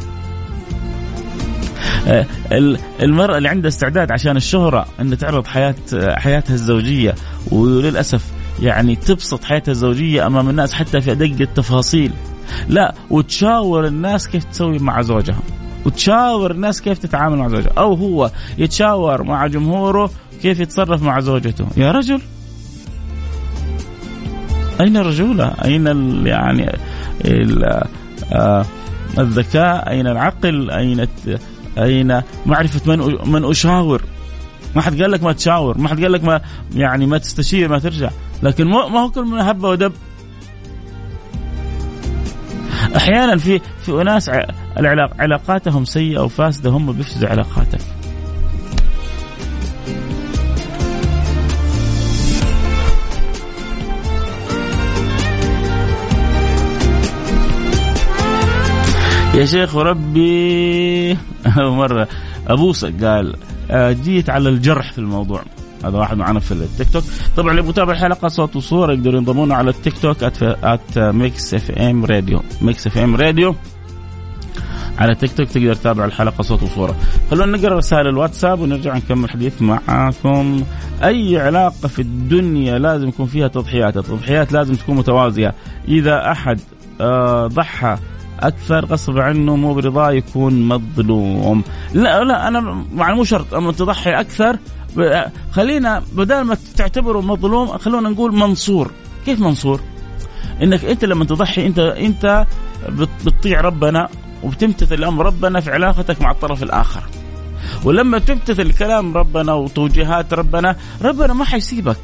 آه، 2.08 2.26
المرأة 3.02 3.38
اللي 3.38 3.50
عندها 3.50 3.70
استعداد 3.70 4.12
عشان 4.12 4.38
الشهرة 4.38 4.86
أن 5.00 5.18
تعرض 5.18 5.48
حياة 5.48 5.76
حياتها 6.18 6.54
الزوجية 6.54 7.16
وللأسف 7.52 8.26
يعني 8.62 8.96
تبسط 8.96 9.44
حياتها 9.44 9.72
الزوجية 9.72 10.28
أمام 10.28 10.50
الناس 10.50 10.74
حتى 10.74 11.02
في 11.02 11.12
أدق 11.12 11.42
التفاصيل. 11.42 12.12
لا 12.68 12.96
وتشاور 13.10 13.88
الناس 13.88 14.28
كيف 14.28 14.44
تسوي 14.44 14.80
مع 14.80 15.02
زوجها. 15.02 15.40
وتشاور 15.86 16.52
الناس 16.52 16.82
كيف 16.82 16.98
تتعامل 16.98 17.38
مع 17.38 17.48
زوجها. 17.48 17.72
أو 17.78 17.94
هو 17.94 18.32
يتشاور 18.58 19.24
مع 19.24 19.48
جمهوره 19.48 20.12
كيف 20.42 20.60
يتصرف 20.60 21.04
مع 21.04 21.20
زوجته. 21.20 21.66
يا 21.78 21.92
رجل! 21.92 22.22
أين 24.82 24.98
الرجولة؟ 24.98 25.46
أين 25.66 25.88
ال 25.88 26.28
يعني 26.28 26.78
ال 27.26 27.84
آه 28.32 28.66
الذكاء؟ 29.18 29.90
أين 29.90 30.08
العقل؟ 30.08 30.72
أين 30.72 31.08
أين 31.78 32.22
معرفة 32.46 32.96
من 32.96 33.18
من 33.32 33.46
أشاور؟ 33.46 34.02
ما 34.76 34.82
حد 34.82 35.02
قال 35.02 35.12
لك 35.12 35.24
ما 35.24 35.34
تشاور. 35.34 35.78
ما 35.78 35.90
حد 35.90 36.02
قال 36.02 36.12
لك 36.12 36.24
ما 36.24 36.42
يعني 36.76 37.06
ما 37.06 37.18
تستشير 37.18 37.70
ما 37.70 37.80
ترجع. 37.80 38.10
لكن 38.44 38.68
ما 38.68 39.00
هو 39.00 39.12
كل 39.12 39.24
من 39.24 39.40
هبه 39.40 39.70
ودب. 39.70 39.94
أحيانا 42.96 43.38
في 43.38 43.62
في 43.82 44.02
أناس 44.02 44.32
علاقاتهم 45.20 45.86
سيئة 45.86 46.20
وفاسدة 46.20 46.70
هم 46.70 46.92
بيفسدوا 46.92 47.30
علاقاتك. 47.30 47.80
يا 59.34 59.46
شيخ 59.46 59.76
وربي. 59.76 61.18
مرة 61.58 62.08
أبوسك 62.48 63.04
قال 63.04 63.36
آه، 63.72 63.92
جيت 63.92 64.30
على 64.30 64.50
الجرح 64.50 64.92
في 64.92 64.98
الموضوع. 64.98 65.44
هذا 65.86 65.98
واحد 65.98 66.18
معنا 66.18 66.40
في 66.40 66.52
التيك 66.52 66.90
توك. 66.94 67.04
طبعا 67.38 67.52
اللي 67.52 67.62
متابع 67.62 67.94
الحلقة 67.94 68.28
صوت 68.28 68.56
وصورة 68.56 68.94
يقدروا 68.94 69.18
ينضمونا 69.18 69.56
على 69.56 69.70
التيك 69.70 69.98
توك 69.98 70.24
at 70.24 70.98
ميكس 70.98 71.54
اف 71.54 71.72
ام 71.72 72.06
راديو 72.06 72.42
ميكس 72.62 72.88
اف 72.88 72.98
ام 72.98 73.16
راديو 73.16 73.56
على 74.98 75.16
تيك 75.16 75.34
توك 75.34 75.48
تقدر 75.48 75.74
تتابع 75.74 76.06
الحلقة 76.06 76.42
صوت 76.42 76.64
وصورة. 76.64 76.96
خلونا 77.32 77.58
نقرأ 77.58 77.78
رسائل 77.78 78.08
الواتساب 78.08 78.60
ونرجع 78.60 78.96
نكمل 78.96 79.30
حديث 79.30 79.62
معاكم. 79.62 80.64
أي 81.04 81.40
علاقة 81.40 81.88
في 81.88 82.02
الدنيا 82.02 82.80
لازم 82.80 83.08
يكون 83.08 83.26
فيها 83.26 83.48
تضحيات؟ 83.48 83.98
التضحيات 83.98 84.52
لازم 84.52 84.76
تكون 84.76 84.96
متوازية. 84.96 85.54
إذا 85.88 86.32
أحد 86.32 86.60
آه 87.02 87.48
ضحى 87.48 87.98
أكثر 88.40 88.86
غصب 88.86 89.18
عنه 89.18 89.56
مو 89.56 89.74
برضاه 89.74 90.12
يكون 90.12 90.68
مظلوم. 90.68 91.64
لا 91.94 92.24
لا 92.24 92.48
أنا 92.48 92.86
يعني 92.98 93.16
مو 93.16 93.24
شرط. 93.24 93.54
أما 93.54 93.72
تضحي 93.72 94.12
أكثر 94.12 94.58
خلينا 95.52 96.04
بدل 96.14 96.42
ما 96.42 96.58
تعتبره 96.78 97.22
مظلوم 97.22 97.68
خلونا 97.78 98.10
نقول 98.10 98.36
منصور. 98.36 98.92
كيف 99.26 99.40
منصور؟ 99.40 99.82
إنك 100.64 100.86
أنت 100.86 101.06
لما 101.06 101.26
تضحي 101.26 101.66
أنت 101.66 101.80
أنت 101.80 102.46
بتطيع 103.26 103.62
ربنا 103.62 104.10
وبتمتثل 104.44 105.04
أمر 105.04 105.26
ربنا 105.26 105.60
في 105.60 105.72
علاقتك 105.72 106.22
مع 106.22 106.32
الطرف 106.32 106.64
الآخر. 106.64 107.04
ولما 107.84 108.20
تمتثل 108.20 108.74
كلام 108.74 109.18
ربنا 109.18 109.54
وتوجيهات 109.54 110.34
ربنا 110.34 110.76
ربنا 111.02 111.34
ما 111.34 111.46
حيسيبك. 111.46 111.98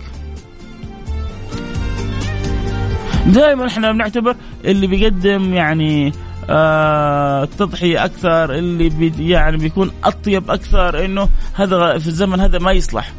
دائما 3.28 3.68
إحنا 3.68 3.92
بنعتبر 3.92 4.36
اللي 4.66 4.88
بيقدم 4.88 5.54
يعني 5.54 6.14
آه 6.50 7.46
تضحية 7.46 8.06
أكثر 8.06 8.54
اللي 8.54 8.90
بي 8.90 9.30
يعني 9.30 9.58
بيكون 9.58 9.92
أطيب 10.04 10.52
أكثر 10.52 11.06
إنه 11.06 11.30
هذا 11.54 11.98
في 11.98 12.08
الزمن 12.08 12.40
هذا 12.40 12.60
ما 12.60 12.72
يصلح. 12.72 13.14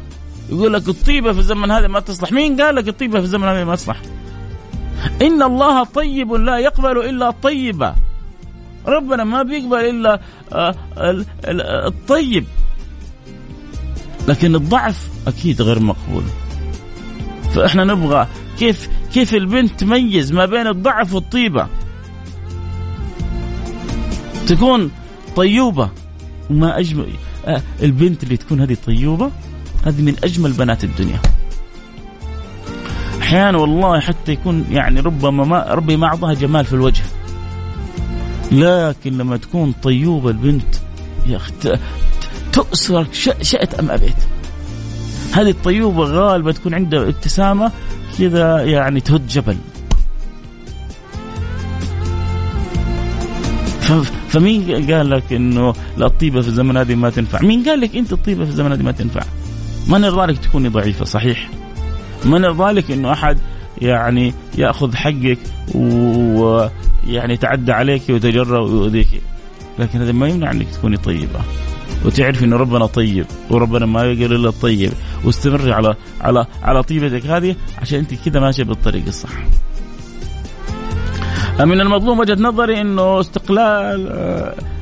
يقول 0.49 0.73
لك 0.73 0.89
الطيبة 0.89 1.33
في 1.33 1.39
الزمن 1.39 1.71
هذا 1.71 1.87
ما 1.87 1.99
تصلح. 1.99 2.31
مين 2.31 2.61
قال 2.61 2.75
لك 2.75 2.87
الطيبة 2.87 3.19
في 3.19 3.25
الزمن 3.25 3.47
هذا 3.47 3.63
ما 3.63 3.75
تصلح؟ 3.75 4.01
إن 5.21 5.43
الله 5.43 5.83
طيب 5.83 6.33
لا 6.33 6.57
يقبل 6.57 6.97
إلا 6.97 7.31
طيبة 7.31 7.93
ربنا 8.87 9.23
ما 9.23 9.43
بيقبل 9.43 9.77
إلا 9.77 10.19
آه 10.53 10.75
الطيب. 11.87 12.45
لكن 14.27 14.55
الضعف 14.55 15.09
أكيد 15.27 15.61
غير 15.61 15.79
مقبول. 15.79 16.23
فإحنا 17.55 17.83
نبغى 17.83 18.27
كيف 18.59 18.89
كيف 19.13 19.33
البنت 19.33 19.79
تميز 19.79 20.31
ما 20.31 20.45
بين 20.45 20.67
الضعف 20.67 21.13
والطيبة؟ 21.13 21.67
تكون 24.47 24.91
طيوبة. 25.35 25.89
وما 26.49 26.79
اجمل 26.79 27.07
آه 27.45 27.61
البنت 27.83 28.23
اللي 28.23 28.37
تكون 28.37 28.61
هذه 28.61 28.77
طيوبة 28.85 29.31
هذه 29.85 30.01
من 30.01 30.15
أجمل 30.23 30.51
بنات 30.51 30.83
الدنيا. 30.83 31.19
أحيانا 33.21 33.57
والله 33.57 33.99
حتى 33.99 34.31
يكون 34.31 34.65
يعني 34.71 34.99
ربما 34.99 35.43
ما 35.43 35.65
ربي 35.73 35.97
ما 35.97 36.07
أعطاها 36.07 36.33
جمال 36.33 36.65
في 36.65 36.73
الوجه. 36.73 37.03
لكن 38.51 39.17
لما 39.17 39.37
تكون 39.37 39.73
طيوبة 39.83 40.29
البنت 40.29 40.75
يا 41.27 41.37
أخي 41.37 41.53
تؤسرك 42.53 43.13
شأت 43.41 43.73
أم 43.73 43.91
أبيت؟ 43.91 44.15
هذه 45.33 45.49
الطيوبة 45.49 46.03
غالبا 46.03 46.51
تكون 46.51 46.73
عندها 46.73 47.03
ابتسامة 47.03 47.71
كذا 48.19 48.63
يعني 48.63 48.99
تهد 48.99 49.27
جبل. 49.27 49.57
فمين 54.27 54.91
قال 54.91 55.09
لك 55.09 55.33
إنه 55.33 55.73
لا 55.97 56.05
الطيبة 56.05 56.41
في 56.41 56.47
الزمن 56.47 56.77
هذه 56.77 56.95
ما 56.95 57.09
تنفع؟ 57.09 57.41
مين 57.41 57.63
قال 57.63 57.81
لك 57.81 57.95
إنت 57.95 58.13
الطيبة 58.13 58.43
في 58.43 58.49
الزمن 58.49 58.71
هذه 58.71 58.81
ما 58.83 58.91
تنفع؟ 58.91 59.21
ما 59.87 59.97
نرضى 59.97 60.25
لك 60.31 60.37
تكوني 60.37 60.69
ضعيفة 60.69 61.05
صحيح. 61.05 61.49
ما 62.25 62.39
نرضى 62.39 62.71
لك 62.71 62.91
إنه 62.91 63.13
أحد 63.13 63.37
يعني 63.81 64.33
يأخذ 64.57 64.95
حقك 64.95 65.37
ويعني 65.75 67.33
يتعدى 67.33 67.71
عليك 67.71 68.01
ويتجرأ 68.09 68.59
ويؤذيك. 68.59 69.07
لكن 69.79 70.01
هذا 70.01 70.11
ما 70.11 70.27
يمنع 70.27 70.51
إنك 70.51 70.67
تكوني 70.69 70.97
طيبة. 70.97 71.39
وتعرفي 72.05 72.45
انه 72.45 72.57
ربنا 72.57 72.85
طيب 72.85 73.25
وربنا 73.49 73.85
ما 73.85 74.03
يقل 74.03 74.33
إلا 74.35 74.49
الطيب 74.49 74.91
واستمري 75.23 75.73
على 75.73 75.95
على 76.21 76.45
على 76.63 76.83
طيبتك 76.83 77.25
هذه 77.25 77.55
عشان 77.81 77.99
أنت 77.99 78.13
كذا 78.13 78.39
ماشية 78.39 78.63
بالطريق 78.63 79.05
الصح. 79.07 79.29
من 81.59 81.81
المظلوم 81.81 82.19
وجهة 82.19 82.37
نظري 82.39 82.81
إنه 82.81 83.19
استقلال 83.19 84.07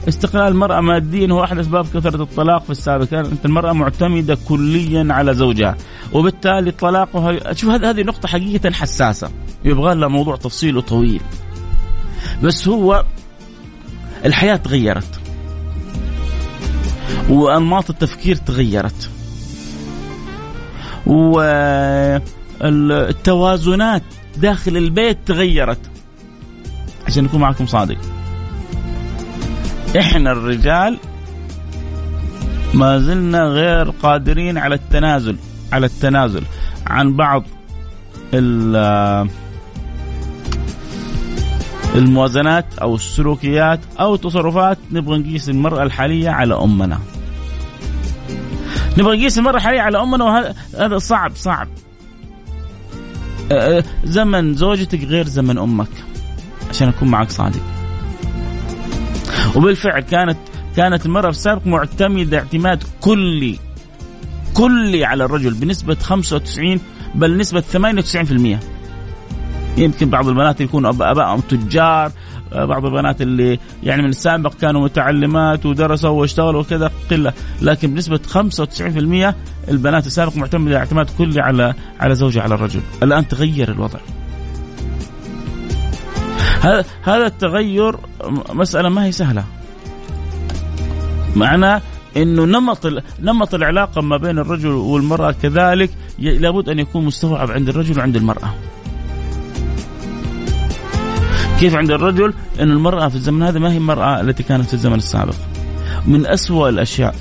استقلال 0.08 0.48
المرأة 0.48 0.82
ماديا 0.82 1.28
هو 1.32 1.44
أحد 1.44 1.58
أسباب 1.60 1.86
كثرة 1.86 2.24
الطلاق 2.24 2.64
في 2.64 2.70
السابق. 2.70 3.04
كانت 3.06 3.46
المرأة 3.46 3.74
معتمدة 3.74 4.38
كليا 4.48 5.08
على 5.10 5.34
زوجها 5.34 5.76
وبالتالي 6.14 6.72
طلاقها 6.72 7.54
شوف 7.54 7.70
هذه 7.70 8.02
نقطة 8.02 8.28
حقيقة 8.28 8.72
حساسة. 8.72 9.30
يبغى 9.66 9.96
لها 9.96 10.08
موضوع 10.08 10.36
تفصيله 10.36 10.82
طويل 10.82 11.22
بس 12.44 12.68
هو 12.68 13.06
الحياة 14.26 14.56
تغيرت. 14.56 15.20
وأنماط 17.30 17.90
التفكير 17.90 18.36
تغيرت. 18.36 19.10
والتوازنات 22.62 24.04
داخل 24.38 24.78
البيت 24.78 25.18
تغيرت. 25.26 25.80
عشان 27.08 27.24
نكون 27.24 27.40
معكم 27.40 27.66
صادق 27.66 27.98
إحنا 30.00 30.32
الرجال 30.32 30.98
ما 32.74 33.00
زلنا 33.00 33.44
غير 33.44 33.90
قادرين 33.90 34.58
على 34.58 34.76
التنازل 34.76 35.36
على 35.74 35.86
التنازل 35.86 36.44
عن 36.88 37.14
بعض 37.14 37.44
الموازنات 41.96 42.66
أو 42.82 42.96
السلوكيات 42.96 43.80
أو 44.00 44.16
التصرفات 44.16 44.78
نبغى 44.92 45.18
نقيس 45.18 45.50
المرأة 45.50 45.84
الحالية 45.84 46.30
على 46.30 46.54
أمنا. 46.54 47.00
نبغى 48.98 49.18
نقيس 49.18 49.38
المرأة 49.38 49.56
الحالية 49.56 49.82
على 49.82 50.02
أمنا 50.02 50.24
وهذا 50.24 50.98
صعب 50.98 51.32
صعب. 51.36 51.68
زمن 54.04 54.56
زوجتك 54.56 55.04
غير 55.04 55.28
زمن 55.28 55.58
أمك. 55.58 55.88
عشان 56.76 56.88
أكون 56.88 57.08
معك 57.08 57.30
صادق. 57.30 57.62
وبالفعل 59.56 60.02
كانت 60.02 60.38
كانت 60.76 61.06
المرأة 61.06 61.32
في 61.32 61.38
السابق 61.38 61.68
معتمدة 61.68 62.38
اعتماد 62.38 62.84
كلي 63.02 63.60
كلي 64.54 65.06
على 65.06 65.26
الرجل 65.26 65.54
بنسبة 65.54 65.96
95 65.96 66.80
بل 67.16 67.38
نسبة 67.38 67.64
98% 67.74 68.60
يمكن 69.78 70.10
بعض 70.10 70.28
البنات 70.28 70.62
يكونوا 70.62 70.90
أبائهم 70.90 71.40
تجار 71.40 72.12
بعض 72.52 72.86
البنات 72.86 73.22
اللي 73.22 73.60
يعني 73.84 74.02
من 74.02 74.10
السابق 74.10 74.54
كانوا 74.54 74.84
متعلمات 74.84 75.66
ودرسوا 75.66 76.10
واشتغلوا 76.10 76.62
وكذا 76.62 76.92
قلة. 77.12 77.34
لكن 77.62 77.94
بنسبة 77.94 78.20
95% 78.34 79.34
البنات 79.70 80.08
السابق 80.08 80.38
معتمدة 80.38 80.78
اعتماد 80.78 81.10
كلي 81.18 81.42
على 81.42 81.74
على 82.00 82.16
زوجها 82.16 82.42
على 82.44 82.56
الرجل. 82.56 82.82
الآن 83.04 83.28
تغير 83.28 83.72
الوضع. 83.72 84.00
هذا 87.04 87.26
التغير 87.26 87.96
مسألة 88.50 88.90
ما 88.90 89.06
هي 89.06 89.12
سهلة. 89.12 89.44
معناه 91.36 91.82
إنه 92.18 92.46
نمط 92.46 93.04
نمط 93.20 93.54
العلاقة 93.54 94.02
ما 94.02 94.18
بين 94.18 94.40
الرجل 94.40 94.70
والمرأة 94.70 95.32
كذلك 95.32 95.90
لابد 96.20 96.70
أن 96.70 96.80
يكون 96.80 97.06
مستوعب 97.06 97.52
عند 97.52 97.70
الرجل 97.70 98.00
وعند 98.00 98.16
المرأة. 98.16 98.54
كيف 101.60 101.76
عند 101.76 101.92
الرجل؟ 101.92 102.34
أن 102.60 102.72
المرأة 102.72 103.08
في 103.08 103.16
الزمن 103.16 103.44
هذا 103.44 103.60
ما 103.60 103.72
هي 103.72 103.78
المرأة 103.78 104.22
التي 104.22 104.44
كانت 104.44 104.68
في 104.68 104.74
الزمن 104.74 104.96
السابق. 104.96 105.36
من 106.08 106.26
أسوأ 106.26 106.70
الأشياء. 106.70 107.16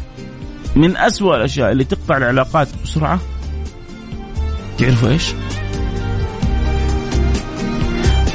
من 0.77 0.97
أسوأ 0.97 1.37
الأشياء 1.37 1.73
اللي 1.73 1.85
تقطع 1.85 2.17
العلاقات 2.17 2.69
بسرعة. 2.85 3.19
تعرفوا 4.79 5.09
إيش؟ 5.09 5.33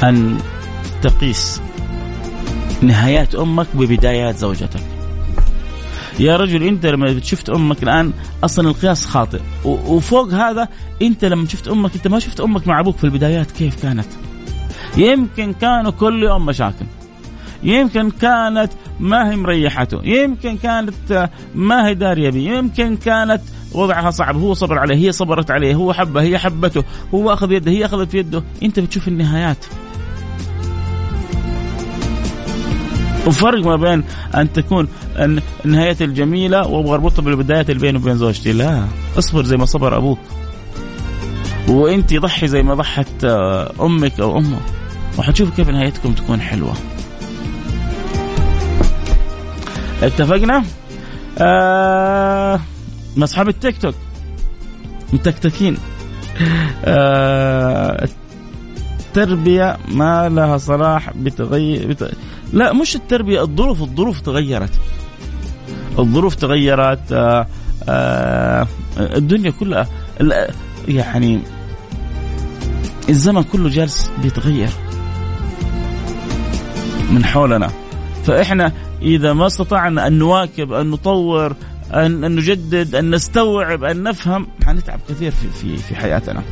أن 0.04 0.38
تقيس 1.02 1.60
نهايات 2.82 3.34
أمك 3.34 3.66
ببدايات 3.74 4.36
زوجتك. 4.36 4.80
يا 6.20 6.36
رجل 6.36 6.62
أنت 6.62 6.86
لما 6.86 7.20
شفت 7.20 7.50
أمك 7.50 7.82
الآن 7.82 8.12
أصلا 8.44 8.68
القياس 8.68 9.06
خاطئ. 9.06 9.40
وفوق 9.64 10.34
هذا 10.34 10.68
أنت 11.02 11.24
لما 11.24 11.48
شفت 11.48 11.68
أمك 11.68 11.94
أنت 11.94 12.08
ما 12.08 12.18
شفت 12.18 12.40
أمك 12.40 12.68
مع 12.68 12.80
أبوك 12.80 12.96
في 12.96 13.04
البدايات 13.04 13.50
كيف 13.50 13.82
كانت؟ 13.82 14.06
يمكن 14.96 15.52
كانوا 15.52 15.90
كل 15.90 16.22
يوم 16.22 16.46
مشاكل. 16.46 16.86
يمكن 17.62 18.10
كانت 18.10 18.72
ما 19.00 19.30
هي 19.30 19.36
مريحته. 19.36 20.00
يمكن 20.04 20.56
كانت 20.56 21.28
ما 21.54 21.86
هي 21.86 21.94
دارية 21.94 22.30
بي 22.30 22.44
يمكن 22.44 22.96
كانت 22.96 23.42
وضعها 23.72 24.10
صعب. 24.10 24.36
هو 24.36 24.54
صبر 24.54 24.78
عليه 24.78 24.96
هي 24.96 25.12
صبرت 25.12 25.50
عليه 25.50 25.74
هو 25.74 25.92
حبه 25.92 26.22
هي 26.22 26.38
حبته. 26.38 26.84
هو 27.14 27.32
أخذ 27.32 27.52
يده 27.52 27.70
هي 27.70 27.84
أخذت 27.84 28.14
يده. 28.14 28.42
أنت 28.62 28.80
بتشوف 28.80 29.08
النهايات. 29.08 29.64
وفرق 33.26 33.66
ما 33.66 33.76
بين 33.76 34.04
أن 34.34 34.52
تكون 34.52 34.88
النهاية 35.64 35.96
الجميلة 36.00 36.66
وأبغى 36.66 36.94
أربطها 36.94 37.22
بالبدايات 37.22 37.70
اللي 37.70 37.80
بيني 37.80 37.98
وبين 37.98 38.16
زوجتي. 38.16 38.52
لا 38.52 38.84
اصبر 39.18 39.44
زي 39.44 39.56
ما 39.56 39.64
صبر 39.64 39.96
أبوك. 39.96 40.18
وأنت 41.68 42.14
ضحي 42.14 42.48
زي 42.48 42.62
ما 42.62 42.74
ضحت 42.74 43.24
أمك 43.80 44.20
أو 44.20 44.38
أمه. 44.38 44.60
وحتشوف 45.18 45.56
كيف 45.56 45.68
نهايتكم 45.68 46.12
تكون 46.12 46.40
حلوة. 46.40 46.74
اتفقنا؟ 50.02 50.64
آه 51.38 52.60
أصحاب 53.18 53.48
التيك 53.48 53.78
توك. 53.78 53.94
متكتكين. 55.12 55.76
آه 56.84 58.08
التربية 59.00 59.76
ما 59.88 60.28
لها 60.28 60.58
صلاح 60.58 61.10
بتغير 61.16 61.86
بت... 61.86 62.12
لا 62.52 62.72
مش 62.72 62.96
التربية 62.96 63.42
الظروف 63.42 63.82
الظروف 63.82 64.20
تغيرت. 64.20 64.70
الظروف 65.98 66.34
تغيرت 66.34 67.12
آه 67.12 67.46
آه 67.88 68.66
الدنيا 68.98 69.50
كلها. 69.50 69.86
يعني 70.88 71.40
الزمن 73.08 73.42
كله 73.42 73.68
جالس 73.68 74.10
بيتغير 74.22 74.68
من 77.10 77.24
حولنا. 77.24 77.70
فإحنا 78.24 78.72
إذا 79.02 79.32
ما 79.32 79.46
استطعنا 79.46 80.06
أن 80.06 80.18
نواكب 80.18 80.72
أن 80.72 80.90
نطور 80.90 81.56
أن 81.94 82.34
نجدد 82.34 82.94
أن 82.94 83.14
نستوعب 83.14 83.84
أن 83.84 84.02
نفهم 84.02 84.46
حنتعب 84.66 85.00
كثير 85.08 85.30
في 85.30 85.48
في 85.48 85.76
في 85.76 85.96
حياتنا. 85.96 86.42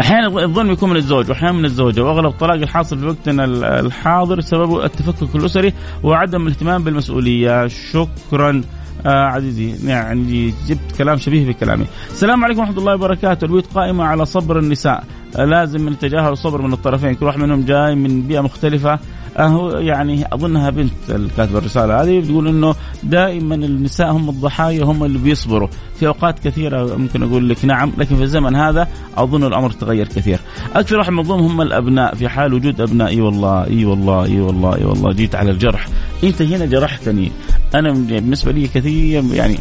أحيانا 0.00 0.44
الظلم 0.44 0.70
يكون 0.70 0.90
من 0.90 0.96
الزوج 0.96 1.30
وأحيانا 1.30 1.52
من 1.52 1.64
الزوجة 1.64 2.04
وأغلب 2.04 2.26
الطلاق 2.26 2.54
الحاصل 2.54 2.98
في 2.98 3.06
وقتنا 3.06 3.44
الحاضر 3.80 4.40
سببه 4.40 4.84
التفكك 4.84 5.36
الأسري 5.36 5.72
وعدم 6.02 6.46
الاهتمام 6.46 6.84
بالمسؤولية. 6.84 7.66
شكرا 7.66 8.62
آه 9.06 9.24
عزيزي. 9.24 9.88
يعني 9.88 10.54
جبت 10.66 10.96
كلام 10.98 11.16
شبيه 11.16 11.48
بكلامي. 11.48 11.84
السلام 12.10 12.44
عليكم 12.44 12.60
ورحمة 12.60 12.78
الله 12.78 12.94
وبركاته. 12.94 13.44
البيوت 13.44 13.66
قائمة 13.74 14.04
على 14.04 14.24
صبر 14.24 14.58
النساء. 14.58 15.04
لازم 15.38 15.88
نتجاهل 15.88 16.32
الصبر 16.32 16.62
من 16.62 16.72
الطرفين. 16.72 17.14
كل 17.14 17.26
واحد 17.26 17.38
منهم 17.38 17.64
جاي 17.64 17.94
من 17.94 18.22
بيئة 18.22 18.40
مختلفة. 18.40 18.98
أهو 19.38 19.70
يعني 19.70 20.26
أظنها 20.32 20.70
بنت 20.70 20.92
الكاتبة 21.10 21.58
الرسالة 21.58 22.02
هذه 22.02 22.20
بتقول 22.20 22.48
إنه 22.48 22.74
دائما 23.02 23.54
النساء 23.54 24.12
هم 24.12 24.28
الضحايا 24.28 24.84
هم 24.84 25.04
اللي 25.04 25.18
بيصبروا. 25.18 25.68
في 26.00 26.06
أوقات 26.06 26.38
كثيرة 26.38 26.96
ممكن 26.96 27.22
أقول 27.22 27.48
لك 27.48 27.64
نعم 27.64 27.92
لكن 27.98 28.16
في 28.16 28.22
الزمن 28.22 28.56
هذا 28.56 28.88
أظن 29.16 29.44
الأمر 29.44 29.70
تغير 29.70 30.08
كثير. 30.08 30.40
أكثر 30.74 30.98
واحد 30.98 31.12
مظلوم 31.12 31.40
هم 31.40 31.60
الأبناء 31.60 32.14
في 32.14 32.28
حال 32.28 32.54
وجود 32.54 32.80
أبناء. 32.80 33.08
إي 33.08 33.20
والله 33.20 33.66
إي 33.66 33.84
والله 33.84 34.24
إي 34.24 34.40
والله 34.40 34.76
إي 34.76 34.84
والله 34.84 35.12
جيت 35.12 35.34
على 35.34 35.50
الجرح. 35.50 35.88
أنت 36.24 36.42
هنا 36.42 36.66
جرحتني. 36.66 37.32
أنا 37.74 37.92
بالنسبة 37.92 38.52
لي 38.52 38.68
كثير 38.68 39.24
يعني 39.32 39.58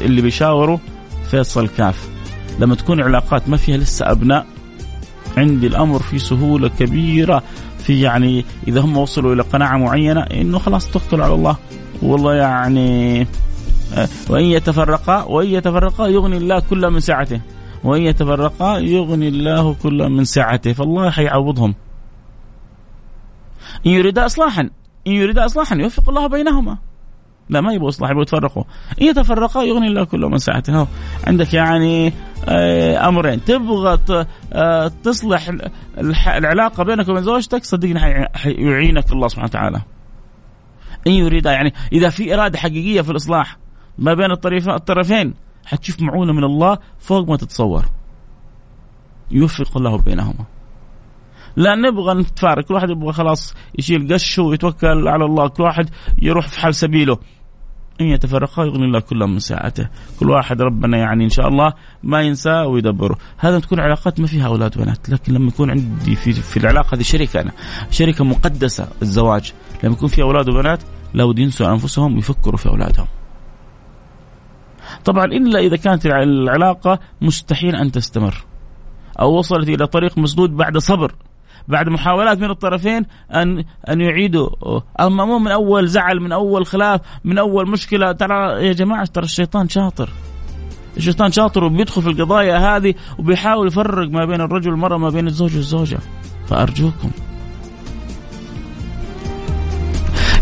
اللي 0.00 0.22
بيشاوروا 0.22 0.78
فيصل 1.30 1.68
كاف. 1.68 2.08
لما 2.60 2.74
تكون 2.74 3.00
علاقات 3.00 3.48
ما 3.48 3.56
فيها 3.56 3.76
لسه 3.76 4.10
أبناء 4.10 4.46
عندي 5.36 5.66
الأمر 5.66 5.98
في 5.98 6.18
سهولة 6.18 6.68
كبيرة. 6.68 7.42
في 7.86 8.00
يعني 8.00 8.44
إذا 8.68 8.80
هم 8.80 8.96
وصلوا 8.96 9.34
إلى 9.34 9.42
قناعة 9.42 9.78
معينة 9.78 10.20
إنه 10.20 10.58
خلاص 10.58 10.90
توكلوا 10.90 11.24
على 11.24 11.34
الله. 11.34 11.56
والله 12.02 12.34
يعني 12.34 13.20
آه، 13.94 14.08
وإن 14.28 14.44
يتفرقا 14.44 15.22
وإن 15.22 15.48
يتفرقا 15.48 16.06
يغني 16.06 16.36
الله 16.36 16.60
كل 16.60 16.90
من 16.90 17.00
سعته. 17.00 17.40
وإن 17.84 18.02
يتفرقا 18.02 18.78
يغني 18.78 19.28
الله 19.28 19.74
كل 19.74 20.08
من 20.08 20.24
سعته. 20.24 20.72
فالله 20.72 21.10
حيعوضهم. 21.10 21.74
إن 23.86 23.90
يريدا 23.90 24.26
اصلاحا 24.26 24.62
إن 25.06 25.12
يريدا 25.12 25.44
اصلاحا 25.44 25.76
يوفق 25.76 26.08
الله 26.08 26.26
بينهما. 26.26 26.78
لا 27.48 27.60
ما 27.60 27.72
يبغوا 27.72 27.88
إصلاح 27.88 28.10
يبغوا 28.10 28.22
يتفرقوا. 28.22 28.64
ان 29.02 29.06
يتفرقا 29.06 29.62
يغني 29.62 29.86
الله 29.86 30.04
كل 30.04 30.20
من 30.20 30.38
سعته 30.38 30.86
عندك 31.26 31.54
يعني 31.54 32.12
آه، 32.48 33.08
أمرين. 33.08 33.44
تبغى 33.44 33.98
آه، 34.52 34.92
تصلح 35.04 35.50
العلاقة 36.28 36.84
بينك 36.84 37.08
وبين 37.08 37.22
زوجتك 37.22 37.64
صدقني 37.64 38.28
يعينك 38.44 39.12
الله 39.12 39.28
سبحانه 39.28 39.48
وتعالى. 39.48 39.82
إن 41.06 41.12
يريد 41.12 41.46
يعني 41.46 41.72
إذا 41.92 42.08
في 42.08 42.34
إرادة 42.34 42.58
حقيقية 42.58 43.00
في 43.00 43.10
الإصلاح 43.10 43.56
ما 43.98 44.14
بين 44.14 44.30
الطرفين 44.68 45.34
حتشوف 45.66 46.02
معونة 46.02 46.32
من 46.32 46.44
الله 46.44 46.78
فوق 46.98 47.28
ما 47.28 47.36
تتصور. 47.36 47.84
يوفق 49.30 49.76
الله 49.76 49.98
بينهما. 49.98 50.44
لا 51.56 51.74
نبغى 51.74 52.14
نتفارق. 52.14 52.64
كل 52.64 52.74
واحد 52.74 52.90
يبغى 52.90 53.12
خلاص 53.12 53.54
يشيل 53.78 54.14
قشه 54.14 54.42
ويتوكل 54.42 55.08
على 55.08 55.24
الله. 55.24 55.48
كل 55.48 55.62
واحد 55.62 55.90
يروح 56.22 56.48
في 56.48 56.60
حال 56.60 56.74
سبيله. 56.74 57.18
إن 58.00 58.06
يتفرقا 58.06 58.64
يغني 58.64 58.84
الله 58.84 59.00
كل 59.00 59.16
من 59.16 59.38
ساعته. 59.38 59.88
كل 60.20 60.30
واحد 60.30 60.62
ربنا 60.62 60.98
يعني 60.98 61.24
إن 61.24 61.30
شاء 61.30 61.48
الله 61.48 61.72
ما 62.02 62.22
ينسى 62.22 62.50
ويدبره. 62.50 63.18
هذا 63.38 63.58
تكون 63.58 63.80
علاقات 63.80 64.20
ما 64.20 64.26
فيها 64.26 64.46
أولاد 64.46 64.76
وبنات 64.78 65.10
لكن 65.10 65.32
لما 65.32 65.48
يكون 65.48 65.70
عندي 65.70 66.16
في, 66.16 66.32
في 66.32 66.56
العلاقة 66.56 66.94
هذه 66.94 67.02
شركة 67.02 67.40
أنا. 67.40 67.52
شركة 67.90 68.24
مقدسة 68.24 68.88
الزواج. 69.02 69.52
لما 69.84 69.92
يكون 69.94 70.08
في 70.08 70.22
أولاد 70.22 70.48
وبنات 70.48 70.82
لابد 71.14 71.38
ينسوا 71.38 71.72
أنفسهم 71.72 72.14
ويفكروا 72.14 72.56
في 72.56 72.68
أولادهم. 72.68 73.06
طبعا 75.04 75.24
إلا 75.24 75.58
إذا 75.58 75.76
كانت 75.76 76.06
العلاقة 76.06 76.98
مستحيل 77.20 77.76
أن 77.76 77.92
تستمر. 77.92 78.44
أو 79.20 79.38
وصلت 79.38 79.68
إلى 79.68 79.86
طريق 79.86 80.18
مسدود 80.18 80.50
بعد 80.50 80.78
صبر. 80.78 81.14
بعد 81.68 81.88
محاولات 81.88 82.38
من 82.38 82.50
الطرفين 82.50 83.06
ان 83.34 83.64
أن 83.88 84.00
يعيدوا. 84.00 84.48
اما 85.00 85.24
مو 85.24 85.38
من 85.38 85.50
أول 85.50 85.88
زعل 85.88 86.20
من 86.20 86.32
أول 86.32 86.66
خلاف 86.66 87.00
من 87.24 87.38
أول 87.38 87.70
مشكلة. 87.70 88.12
ترى 88.12 88.66
يا 88.66 88.72
جماعة 88.72 89.04
ترى 89.04 89.24
الشيطان 89.24 89.68
شاطر. 89.68 90.10
الشيطان 90.96 91.32
شاطر 91.32 91.64
وبيدخل 91.64 92.02
في 92.02 92.08
القضايا 92.08 92.76
هذه 92.76 92.94
وبيحاول 93.18 93.66
يفرق 93.66 94.10
ما 94.10 94.24
بين 94.24 94.40
الرجل 94.40 94.70
والمرأة 94.70 94.98
ما 94.98 95.10
بين 95.10 95.26
الزوج 95.26 95.56
والزوجة. 95.56 95.98
فأرجوكم. 96.46 97.10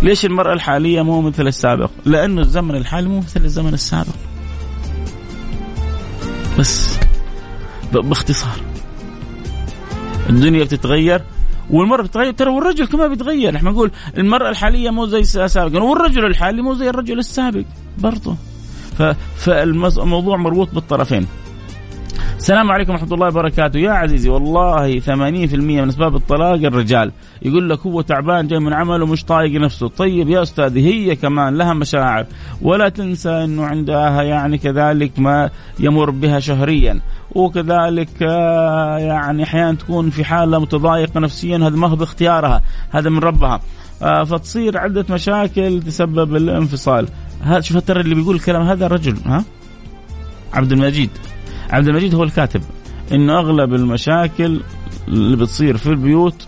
ليش 0.03 0.25
المرأة 0.25 0.53
الحالية 0.53 1.03
مو 1.03 1.21
مثل 1.21 1.47
السابق؟ 1.47 1.91
لأنه 2.05 2.41
الزمن 2.41 2.75
الحالي 2.75 3.09
مو 3.09 3.19
مثل 3.19 3.45
الزمن 3.45 3.75
السابق. 3.75 4.15
بس 6.59 6.99
باختصار. 7.93 8.74
الدنيا 10.31 10.65
بتتغير 10.65 11.23
والمرأة 11.71 12.03
بتتغير. 12.03 12.33
ترى 12.33 12.51
والرجل 12.51 12.87
كمان 12.87 13.09
بيتغير. 13.09 13.57
إحنا 13.57 13.71
نقول 13.71 13.91
المرأة 14.19 14.51
الحالية 14.51 14.91
مو 14.91 15.07
زي 15.07 15.21
السابق. 15.21 15.83
والرجل 15.83 16.25
الحالي 16.25 16.63
مو 16.63 16.75
زي 16.75 16.89
الرجل 16.89 17.19
السابق 17.19 17.65
برضه. 17.99 18.37
فالموضوع 19.37 20.37
مربوط 20.37 20.75
بالطرفين. 20.75 21.27
السلام 22.39 22.71
عليكم 22.71 22.93
ورحمة 22.93 23.15
الله 23.15 23.27
وبركاته. 23.27 23.79
يا 23.79 23.91
عزيزي 23.91 24.29
والله 24.29 25.01
80% 25.01 25.55
من 25.55 25.89
أسباب 25.89 26.17
الطلاق 26.17 26.55
الرجال. 26.55 27.13
يقول 27.43 27.71
لك 27.71 27.81
هو 27.81 28.01
تعبان 28.01 28.47
جاي 28.47 28.59
من 28.59 28.73
عمله 28.73 29.07
مش 29.07 29.25
طايق 29.25 29.61
نفسه. 29.61 29.89
طيب 29.89 30.29
يا 30.29 30.43
أستاذي 30.43 30.87
هي 30.87 31.17
كمان 31.17 31.57
لها 31.57 31.75
مشاعر. 31.75 32.27
ولا 32.63 32.89
تنسى 32.89 33.31
أنه 33.31 33.65
عندها 33.65 34.23
يعني 34.23 34.59
كذلك 34.59 35.19
ما 35.19 35.51
يمر 35.81 36.11
بها 36.11 36.41
شهريا. 36.41 37.01
وكذلك 37.33 38.23
آه، 38.23 38.99
يعني 38.99 39.43
أحيانا 39.43 39.75
تكون 39.75 40.11
في 40.11 40.25
حالة 40.25 40.59
متضايقة 40.59 41.21
نفسيا. 41.21 41.57
هذا 41.57 41.77
ما 41.77 41.89
هو 41.89 41.97
باختيارها 41.97 42.63
هذا 42.91 43.11
من 43.11 43.19
ربها. 43.19 43.61
آه، 44.03 44.25
فتصير 44.25 44.79
عدة 44.79 45.07
مشاكل 45.11 45.83
تسبب 45.83 46.37
الانفصال. 46.37 47.09
هذا 47.43 47.61
شوف 47.61 47.77
ترى 47.77 48.01
اللي 48.01 48.15
بيقول 48.15 48.37
الكلام 48.37 48.63
هذا 48.63 48.87
رجل 48.87 49.17
ها؟ 49.27 49.45
عبد 50.53 50.73
المجيد. 50.73 51.11
عبد 51.71 51.89
المجيد 51.89 52.15
هو 52.15 52.25
الكاتب. 52.25 52.63
انه 53.13 53.39
أغلب 53.39 53.75
المشاكل 53.75 54.61
اللي 55.09 55.37
بتصير 55.37 55.77
في 55.77 55.87
البيوت 55.87 56.47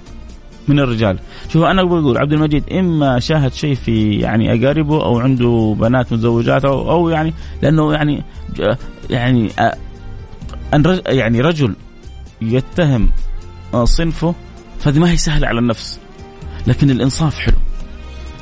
من 0.68 0.80
الرجال. 0.80 1.18
شوف 1.48 1.64
أنا 1.64 1.84
بقول 1.84 2.18
عبد 2.18 2.32
المجيد 2.32 2.72
إما 2.72 3.18
شاهد 3.20 3.52
شيء 3.52 3.74
في 3.74 4.14
يعني 4.14 4.54
أقاربه 4.54 5.04
أو 5.04 5.18
عنده 5.18 5.76
بنات 5.78 6.12
متزوجات 6.12 6.64
أو, 6.64 6.90
أو 6.90 7.08
يعني 7.08 7.34
لأنه 7.62 7.92
يعني 7.92 8.24
يعني 9.10 9.50
يعني 11.06 11.40
رجل 11.40 11.74
يتهم 12.42 13.10
صنفه 13.84 14.34
فهذه 14.78 14.98
ما 14.98 15.10
هي 15.10 15.16
سهلة 15.16 15.48
على 15.48 15.58
النفس. 15.58 16.00
لكن 16.66 16.90
الإنصاف 16.90 17.38
حلو. 17.38 17.56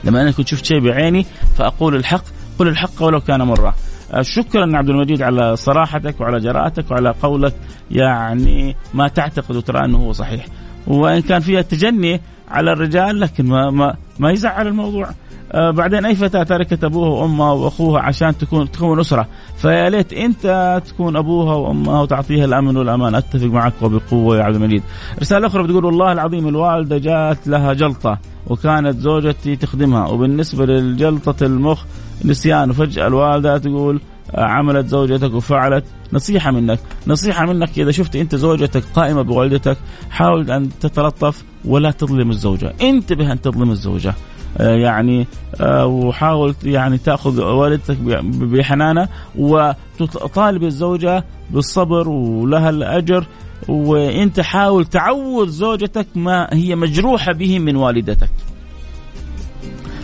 لما 0.05 0.23
أنا 0.23 0.31
كنت 0.31 0.49
شفت 0.49 0.65
شيء 0.65 0.81
بعيني 0.81 1.27
فأقول 1.57 1.97
الحق 1.97 2.25
قل 2.59 2.69
الحق 2.69 3.03
ولو 3.03 3.21
كان 3.21 3.43
مرة. 3.43 3.75
شكرا 4.21 4.77
عبد 4.77 4.89
المجيد 4.89 5.23
على 5.23 5.57
صراحتك 5.57 6.21
وعلى 6.21 6.41
جرأتك 6.41 6.91
وعلى 6.91 7.15
قولك. 7.23 7.55
يعني 7.91 8.77
ما 8.95 9.09
تعتقد 9.09 9.57
وترى 9.57 9.85
أنه 9.85 9.99
هو 9.99 10.13
صحيح. 10.13 10.47
وإن 10.87 11.21
كان 11.21 11.41
فيها 11.41 11.63
تجني 11.63 12.21
على 12.49 12.73
الرجال 12.73 13.21
لكن 13.21 13.47
ما 13.47 13.71
ما 13.71 13.95
ما 14.19 14.31
يزعل 14.31 14.67
الموضوع. 14.67 15.09
آه 15.53 15.71
بعدين 15.71 16.07
أي 16.07 16.15
فتاة 16.15 16.43
تركت 16.43 16.85
أبوها 16.85 17.09
وأمها 17.09 17.53
وأخوها 17.53 18.01
عشان 18.01 18.39
تكون 18.39 18.71
تكون 18.71 19.01
أسرة. 19.01 19.27
فيا 19.57 19.91
ليت 19.91 20.13
أنت 20.13 20.83
تكون 20.87 21.17
أبوها 21.17 21.55
وأمها 21.55 22.01
وتعطيها 22.03 22.45
الأمن 22.45 22.77
والأمان. 22.77 23.15
أتفق 23.15 23.47
معك 23.47 23.73
وبقوة 23.83 24.39
يا 24.39 24.43
عبد 24.43 24.57
المجيد. 24.57 24.83
رسالة 25.21 25.47
أخرى 25.47 25.63
بتقول 25.63 25.85
والله 25.85 26.13
العظيم 26.13 26.49
الوالدة 26.49 26.99
جات 26.99 27.49
لها 27.49 27.73
جلطة 27.73 28.19
وكانت 28.47 28.99
زوجتي 28.99 29.57
تخدمها. 29.57 30.09
وبالنسبة 30.09 30.67
للجلطة 30.67 31.47
المخ 31.47 31.85
نسيان 32.25 32.71
وفجأة 32.71 33.07
الوالدة 33.07 33.59
تقول 33.59 34.01
آه، 34.35 34.45
عملت 34.45 34.87
زوجتك 34.87 35.35
وفعلت. 35.35 35.85
نصيحة 36.13 36.51
منك. 36.51 36.79
نصيحة 37.07 37.47
منك 37.47 37.79
إذا 37.79 37.91
شفت 37.91 38.17
أنت 38.17 38.35
زوجتك 38.35 38.85
قائمة 38.95 39.23
بوالدتك 39.23 39.77
حاول 40.11 40.51
أن 40.51 40.69
تتلطف 40.81 41.45
ولا 41.65 41.91
تظلم 41.91 42.31
الزوجة. 42.31 42.73
انتبه 42.83 43.33
أن 43.33 43.41
تظلم 43.41 43.71
الزوجة. 43.71 44.15
آه، 44.59 44.75
يعني 44.75 45.27
آه، 45.61 45.87
وحاول 45.87 46.55
يعني 46.65 46.99
تأخذ 46.99 47.43
والدتك 47.43 47.97
بحنانة 48.25 49.09
وتطالب 49.39 50.63
الزوجة 50.63 51.25
بالصبر 51.51 52.09
ولها 52.09 52.71
الأجر. 52.71 53.27
وإنت 53.69 54.41
حاول 54.41 54.85
تعوض 54.85 55.49
زوجتك 55.49 56.07
ما 56.15 56.49
هي 56.53 56.77
مجروحة 56.77 57.33
به 57.33 57.59
من 57.59 57.77
والدتك. 57.77 58.31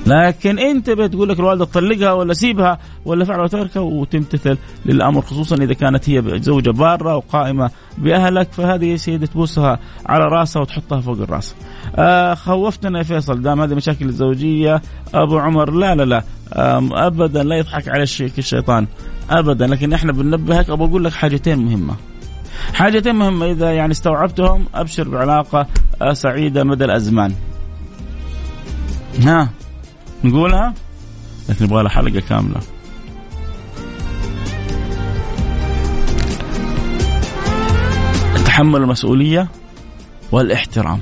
لكن 0.07 0.59
انت 0.59 0.91
بتقول 0.91 1.29
لك 1.29 1.39
الوالدة 1.39 1.65
طلقها 1.65 2.13
ولا 2.13 2.33
سيبها 2.33 2.79
ولا 3.05 3.25
فعل 3.25 3.41
وتركها 3.41 3.81
وتمتثل 3.81 4.59
للأمر 4.87 5.21
خصوصا 5.21 5.57
إذا 5.57 5.75
كانت 5.75 6.11
هي 6.11 6.41
زوجة 6.41 6.71
بارة 6.71 7.17
وقائمة 7.17 7.71
بأهلك 7.99 8.53
فهذه 8.53 8.85
يا 8.85 8.97
سيدي 8.97 9.27
تبوسها 9.27 9.79
على 10.07 10.25
راسها 10.25 10.63
وتحطها 10.63 11.01
فوق 11.01 11.19
الراس. 11.19 11.55
آه 11.97 12.35
خوفتنا 12.35 12.99
يا 12.99 13.03
فيصل 13.03 13.43
دام 13.43 13.61
هذه 13.61 13.75
مشاكل 13.75 14.05
الزوجية 14.05 14.83
أبو 15.15 15.39
عمر 15.39 15.71
لا 15.71 15.95
لا 15.95 16.03
لا 16.05 16.25
ابدا 17.07 17.43
لا 17.43 17.57
يضحك 17.57 17.89
على 17.89 18.03
الشيطان 18.03 18.87
ابدا 19.31 19.67
لكن 19.67 19.93
إحنا 19.93 20.13
بننبهك 20.13 20.71
أبغى 20.71 20.89
أقول 20.89 21.05
لك 21.05 21.13
حاجتين 21.13 21.59
مهمة. 21.59 21.95
حاجتين 22.75 23.15
مهمة 23.15 23.47
إذا 23.51 23.73
يعني 23.73 23.93
استوعبتهم 23.93 24.65
أبشر 24.75 25.09
بعلاقة 25.09 25.67
آه، 26.03 26.13
سعيدة 26.13 26.65
مدى 26.65 26.85
الأزمان. 26.85 27.35
ها 29.23 29.49
نقولها؟ 30.25 30.75
لكن 31.49 31.65
نبغى 31.65 31.83
لها 31.83 31.91
حلقة 31.91 32.23
كاملة. 32.29 32.61
تحمل 38.45 38.81
المسؤولية 38.81 39.49
والاحترام. 40.33 41.01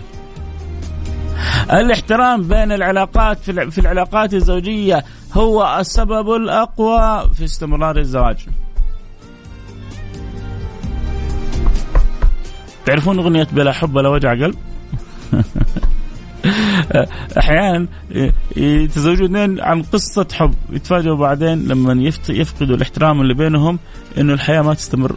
الاحترام 1.72 2.42
بين 2.42 2.72
العلاقات 2.72 3.38
في 3.50 3.78
العلاقات 3.78 4.34
الزوجية 4.34 5.04
هو 5.32 5.76
السبب 5.80 6.30
الأقوى 6.32 7.30
في 7.34 7.44
استمرار 7.44 7.98
الزواج. 7.98 8.36
تعرفون 12.86 13.18
أغنية 13.18 13.48
بلا 13.52 13.72
حب 13.72 13.96
ولا 13.96 14.08
وجع 14.08 14.30
قلب؟ 14.30 14.54
أحيانا 17.38 17.86
يتزوجوا 18.56 19.26
اثنين 19.26 19.60
عن 19.60 19.82
قصة 19.82 20.26
حب 20.32 20.54
يتفاجئوا 20.70 21.16
بعدين 21.16 21.68
لما 21.68 22.12
يفقدوا 22.28 22.76
الاحترام 22.76 23.20
اللي 23.20 23.34
بينهم 23.34 23.78
إنه 24.18 24.32
الحياة 24.32 24.62
ما 24.62 24.74
تستمر. 24.74 25.16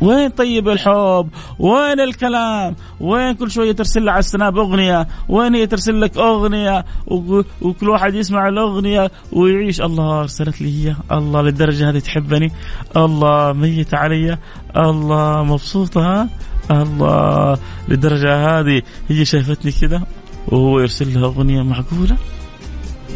وين 0.00 0.28
طيب 0.28 0.68
الحب؟ 0.68 1.28
وين 1.58 2.00
الكلام؟ 2.00 2.76
وين 3.00 3.34
كل 3.34 3.50
شوية 3.50 3.72
ترسل 3.72 4.08
على 4.08 4.18
السناب 4.18 4.58
أغنية؟ 4.58 5.08
وين 5.28 5.54
هي 5.54 5.66
ترسل 5.66 6.00
لك 6.00 6.16
أغنية؟ 6.16 6.84
وكل 7.06 7.88
واحد 7.88 8.14
يسمع 8.14 8.48
الأغنية 8.48 9.10
ويعيش. 9.32 9.80
الله 9.80 10.20
أرسلت 10.20 10.62
لي 10.62 10.88
هي 10.88 10.96
الله 11.12 11.42
للدرجة 11.42 11.90
هذه 11.90 11.98
تحبني. 11.98 12.52
الله 12.96 13.52
ميت 13.52 13.94
علي. 13.94 14.38
الله 14.76 15.44
مبسوطة. 15.44 16.00
ها؟ 16.00 16.28
الله 16.70 17.58
للدرجة 17.88 18.60
هذه 18.60 18.82
هي 19.08 19.24
شايفتني 19.24 19.72
كذا 19.72 20.02
وهو 20.48 20.80
يرسل 20.80 21.14
لها 21.14 21.24
أغنية 21.24 21.62
معقولة؟ 21.62 22.16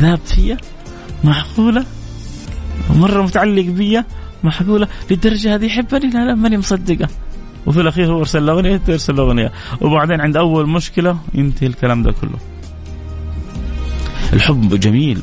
ذهبت 0.01 0.29
فيها؟ 0.29 0.57
معقولة؟ 1.25 1.85
مرة 2.91 3.23
متعلق 3.23 3.65
بيا؟ 3.65 4.05
معقولة؟ 4.45 4.89
للدرجة 5.11 5.55
هذه 5.55 5.65
يحبني؟ 5.65 6.11
لا 6.11 6.19
لا 6.19 6.35
ماني 6.35 6.59
مصدقة. 6.59 7.09
وفي 7.67 7.81
الأخير 7.81 8.13
هو 8.13 8.19
أرسل 8.19 8.47
لها 8.47 8.55
أغنية 8.55 8.77
ترسل 8.77 9.19
أغنية. 9.19 9.53
وبعدين 9.81 10.21
عند 10.21 10.37
أول 10.37 10.69
مشكلة 10.69 11.19
ينتهي 11.35 11.67
الكلام 11.67 12.03
ده 12.03 12.13
كله. 12.13 12.39
الحب 14.33 14.81
جميل 14.81 15.23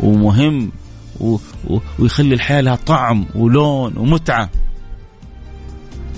ومهم 0.00 0.72
و... 1.20 1.38
و... 1.68 1.78
ويخلي 1.98 2.34
الحياة 2.34 2.60
لها 2.60 2.76
طعم 2.76 3.26
ولون 3.34 3.96
ومتعة. 3.96 4.50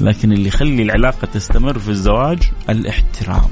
لكن 0.01 0.33
اللي 0.33 0.49
يخلي 0.49 0.83
العلاقة 0.83 1.27
تستمر 1.27 1.79
في 1.79 1.89
الزواج 1.89 2.39
الاحترام. 2.71 3.51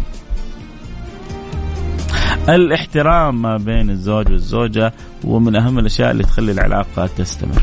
الاحترام 2.49 3.43
ما 3.43 3.57
بين 3.57 3.91
الزوج 3.91 4.31
والزوجة 4.31 4.93
ومن 5.25 5.57
أهم 5.57 5.79
الأشياء 5.79 6.11
اللي 6.11 6.23
تخلي 6.23 6.53
العلاقة 6.53 7.07
تستمر. 7.07 7.63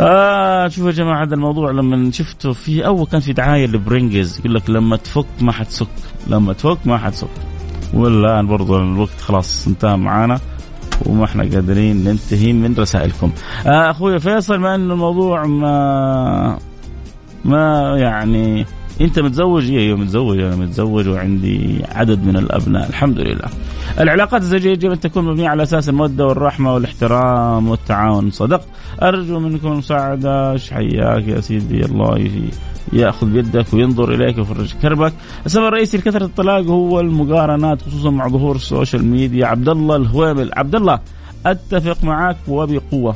آه 0.00 0.68
شوفوا 0.68 0.90
يا 0.90 0.94
جماعة 0.94 1.22
هذا 1.22 1.34
الموضوع 1.34 1.70
لما 1.70 2.10
شفته 2.10 2.52
في 2.52 2.86
أول 2.86 3.06
كان 3.06 3.20
في 3.20 3.32
دعاية 3.32 3.66
لبرينجز 3.66 4.38
يقول 4.38 4.54
لك 4.54 4.70
لما 4.70 4.96
تفك 4.96 5.26
ما 5.40 5.52
حتسك 5.52 5.88
لما 6.26 6.52
تفك 6.52 6.78
ما 6.84 6.98
حتسك. 6.98 7.28
والآن 7.94 8.46
برضو 8.46 8.78
الوقت 8.78 9.20
خلاص 9.20 9.66
انتهى 9.66 9.96
معانا 9.96 10.40
وما 11.06 11.24
إحنا 11.24 11.42
قادرين 11.42 12.04
ننتهي 12.04 12.52
من 12.52 12.74
رسائلكم. 12.78 13.32
آه 13.66 13.90
أخوي 13.90 14.20
فيصل 14.20 14.56
ما 14.58 14.74
انه 14.74 14.94
الموضوع 14.94 15.46
ما 15.46 16.58
ما 17.44 17.96
يعني 17.98 18.66
انت 19.00 19.18
متزوج؟ 19.18 19.70
أيوه 19.70 19.98
متزوج 19.98 20.38
أنا 20.38 20.56
متزوج 20.56 21.08
وعندي 21.08 21.82
عدد 21.88 22.24
من 22.24 22.36
الأبناء 22.36 22.88
الحمد 22.88 23.18
لله. 23.18 23.48
العلاقات 24.00 24.42
الزوجية 24.42 24.70
يجب 24.70 24.90
أن 24.90 25.00
تكون 25.00 25.24
مبنية 25.24 25.48
على 25.48 25.62
أساس 25.62 25.88
المودة 25.88 26.26
والرحمة 26.26 26.74
والاحترام 26.74 27.68
والتعاون. 27.68 28.30
صدقت 28.30 28.66
أرجو 29.02 29.38
منكم 29.38 29.72
المساعده 29.72 30.56
حياك 30.70 31.28
يا 31.28 31.40
سيدي؟ 31.40 31.84
الله 31.84 32.40
يأخذ 32.92 33.26
بيدك 33.26 33.74
وينظر 33.74 34.14
إليك 34.14 34.38
ويفرج 34.38 34.74
كربك. 34.82 35.12
السبب 35.46 35.64
الرئيسي 35.64 35.96
لكثرة 35.96 36.24
الطلاق 36.24 36.64
هو 36.64 37.00
المقارنات 37.00 37.82
خصوصا 37.82 38.10
مع 38.10 38.28
ظهور 38.28 38.56
السوشيال 38.56 39.04
ميديا. 39.04 39.46
عبد 39.46 39.68
الله 39.68 39.96
الهويمل. 39.96 40.50
عبد 40.56 40.74
الله 40.74 41.00
أتفق 41.46 42.04
معك 42.04 42.36
وبقوة. 42.48 43.14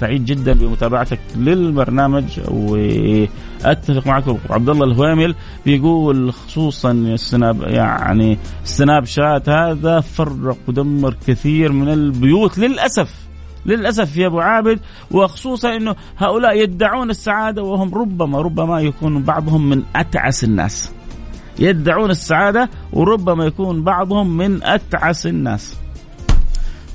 سعيد 0.00 0.24
جدا 0.24 0.52
بمتابعتك 0.52 1.20
للبرنامج 1.36 2.40
وأتفق 2.48 4.06
معك 4.06 4.24
عبد 4.50 4.68
الله 4.68 4.84
الهويمل 4.84 5.34
بيقول 5.64 6.32
خصوصا 6.32 6.90
السناب 6.92 7.62
يعني 7.62 8.38
السناب 8.64 9.04
شات 9.04 9.48
هذا 9.48 10.00
فرق 10.00 10.56
ودمر 10.68 11.14
كثير 11.26 11.72
من 11.72 11.88
البيوت 11.88 12.58
للأسف. 12.58 13.28
للأسف 13.66 14.16
يا 14.16 14.26
أبو 14.26 14.40
عابد 14.40 14.80
وخصوصا 15.10 15.76
إنه 15.76 15.94
هؤلاء 16.18 16.62
يدعون 16.62 17.10
السعادة 17.10 17.62
وهم 17.62 17.94
ربما 17.94 18.40
ربما 18.40 18.80
يكون 18.80 19.22
بعضهم 19.22 19.68
من 19.68 19.82
أتعس 19.96 20.44
الناس. 20.44 20.92
يدعون 21.58 22.10
السعادة 22.10 22.70
وربما 22.92 23.44
يكون 23.44 23.82
بعضهم 23.82 24.36
من 24.36 24.62
أتعس 24.62 25.26
الناس. 25.26 25.76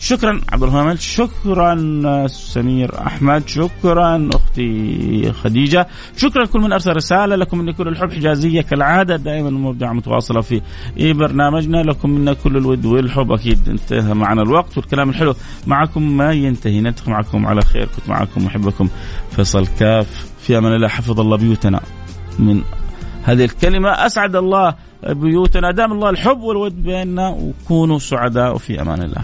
شكرا 0.04 0.42
عبد 0.52 0.64
الرحمن 0.64 0.98
شكرا 0.98 2.28
سمير 2.28 3.08
أحمد 3.08 3.48
شكرا 3.48 4.30
أختي 4.34 5.32
خديجة 5.32 5.88
شكرا 6.18 6.46
كل 6.46 6.60
من 6.60 6.74
أرسل 6.74 6.96
رسالة 6.96 7.36
لكم 7.36 7.58
من 7.58 7.72
كل 7.72 7.88
الحب 7.88 8.12
حجازية 8.12 8.62
كالعادة 8.62 9.16
دائما 9.16 9.50
المبدعه 9.50 9.94
متواصلة 9.94 10.42
في 10.42 10.62
برنامجنا 10.98 11.78
لكم 11.78 12.10
منا 12.10 12.34
كل 12.34 12.58
الود 12.58 12.86
والحب 12.86 13.32
أكيد 13.32 13.70
انتهى 13.70 14.14
معنا 14.14 14.42
الوقت 14.42 14.78
والكلام 14.78 15.10
الحلو 15.10 15.36
معكم 15.68 16.18
ما 16.18 16.32
ينتهي 16.32 16.82
نلتقي 16.82 17.12
معكم 17.12 17.46
على 17.46 17.62
خير 17.62 17.86
كنت 17.96 18.10
معكم 18.10 18.46
محبكم 18.46 18.90
فيصل 19.32 19.68
كاف 19.68 20.32
في 20.40 20.58
أمان 20.58 20.74
الله 20.74 20.88
حفظ 20.88 21.20
الله 21.20 21.38
بيوتنا 21.38 21.80
من 22.40 22.62
هذه 23.24 23.44
الكلمة. 23.46 23.90
أسعد 23.90 24.36
الله 24.36 24.76
بيوتنا 25.10 25.72
دام 25.72 25.92
الله 25.92 26.10
الحب 26.10 26.42
والود 26.42 26.84
بيننا 26.84 27.30
وكونوا 27.30 28.00
سعداء 28.00 28.56
وفي 28.56 28.82
أمان 28.82 29.02
الله. 29.02 29.22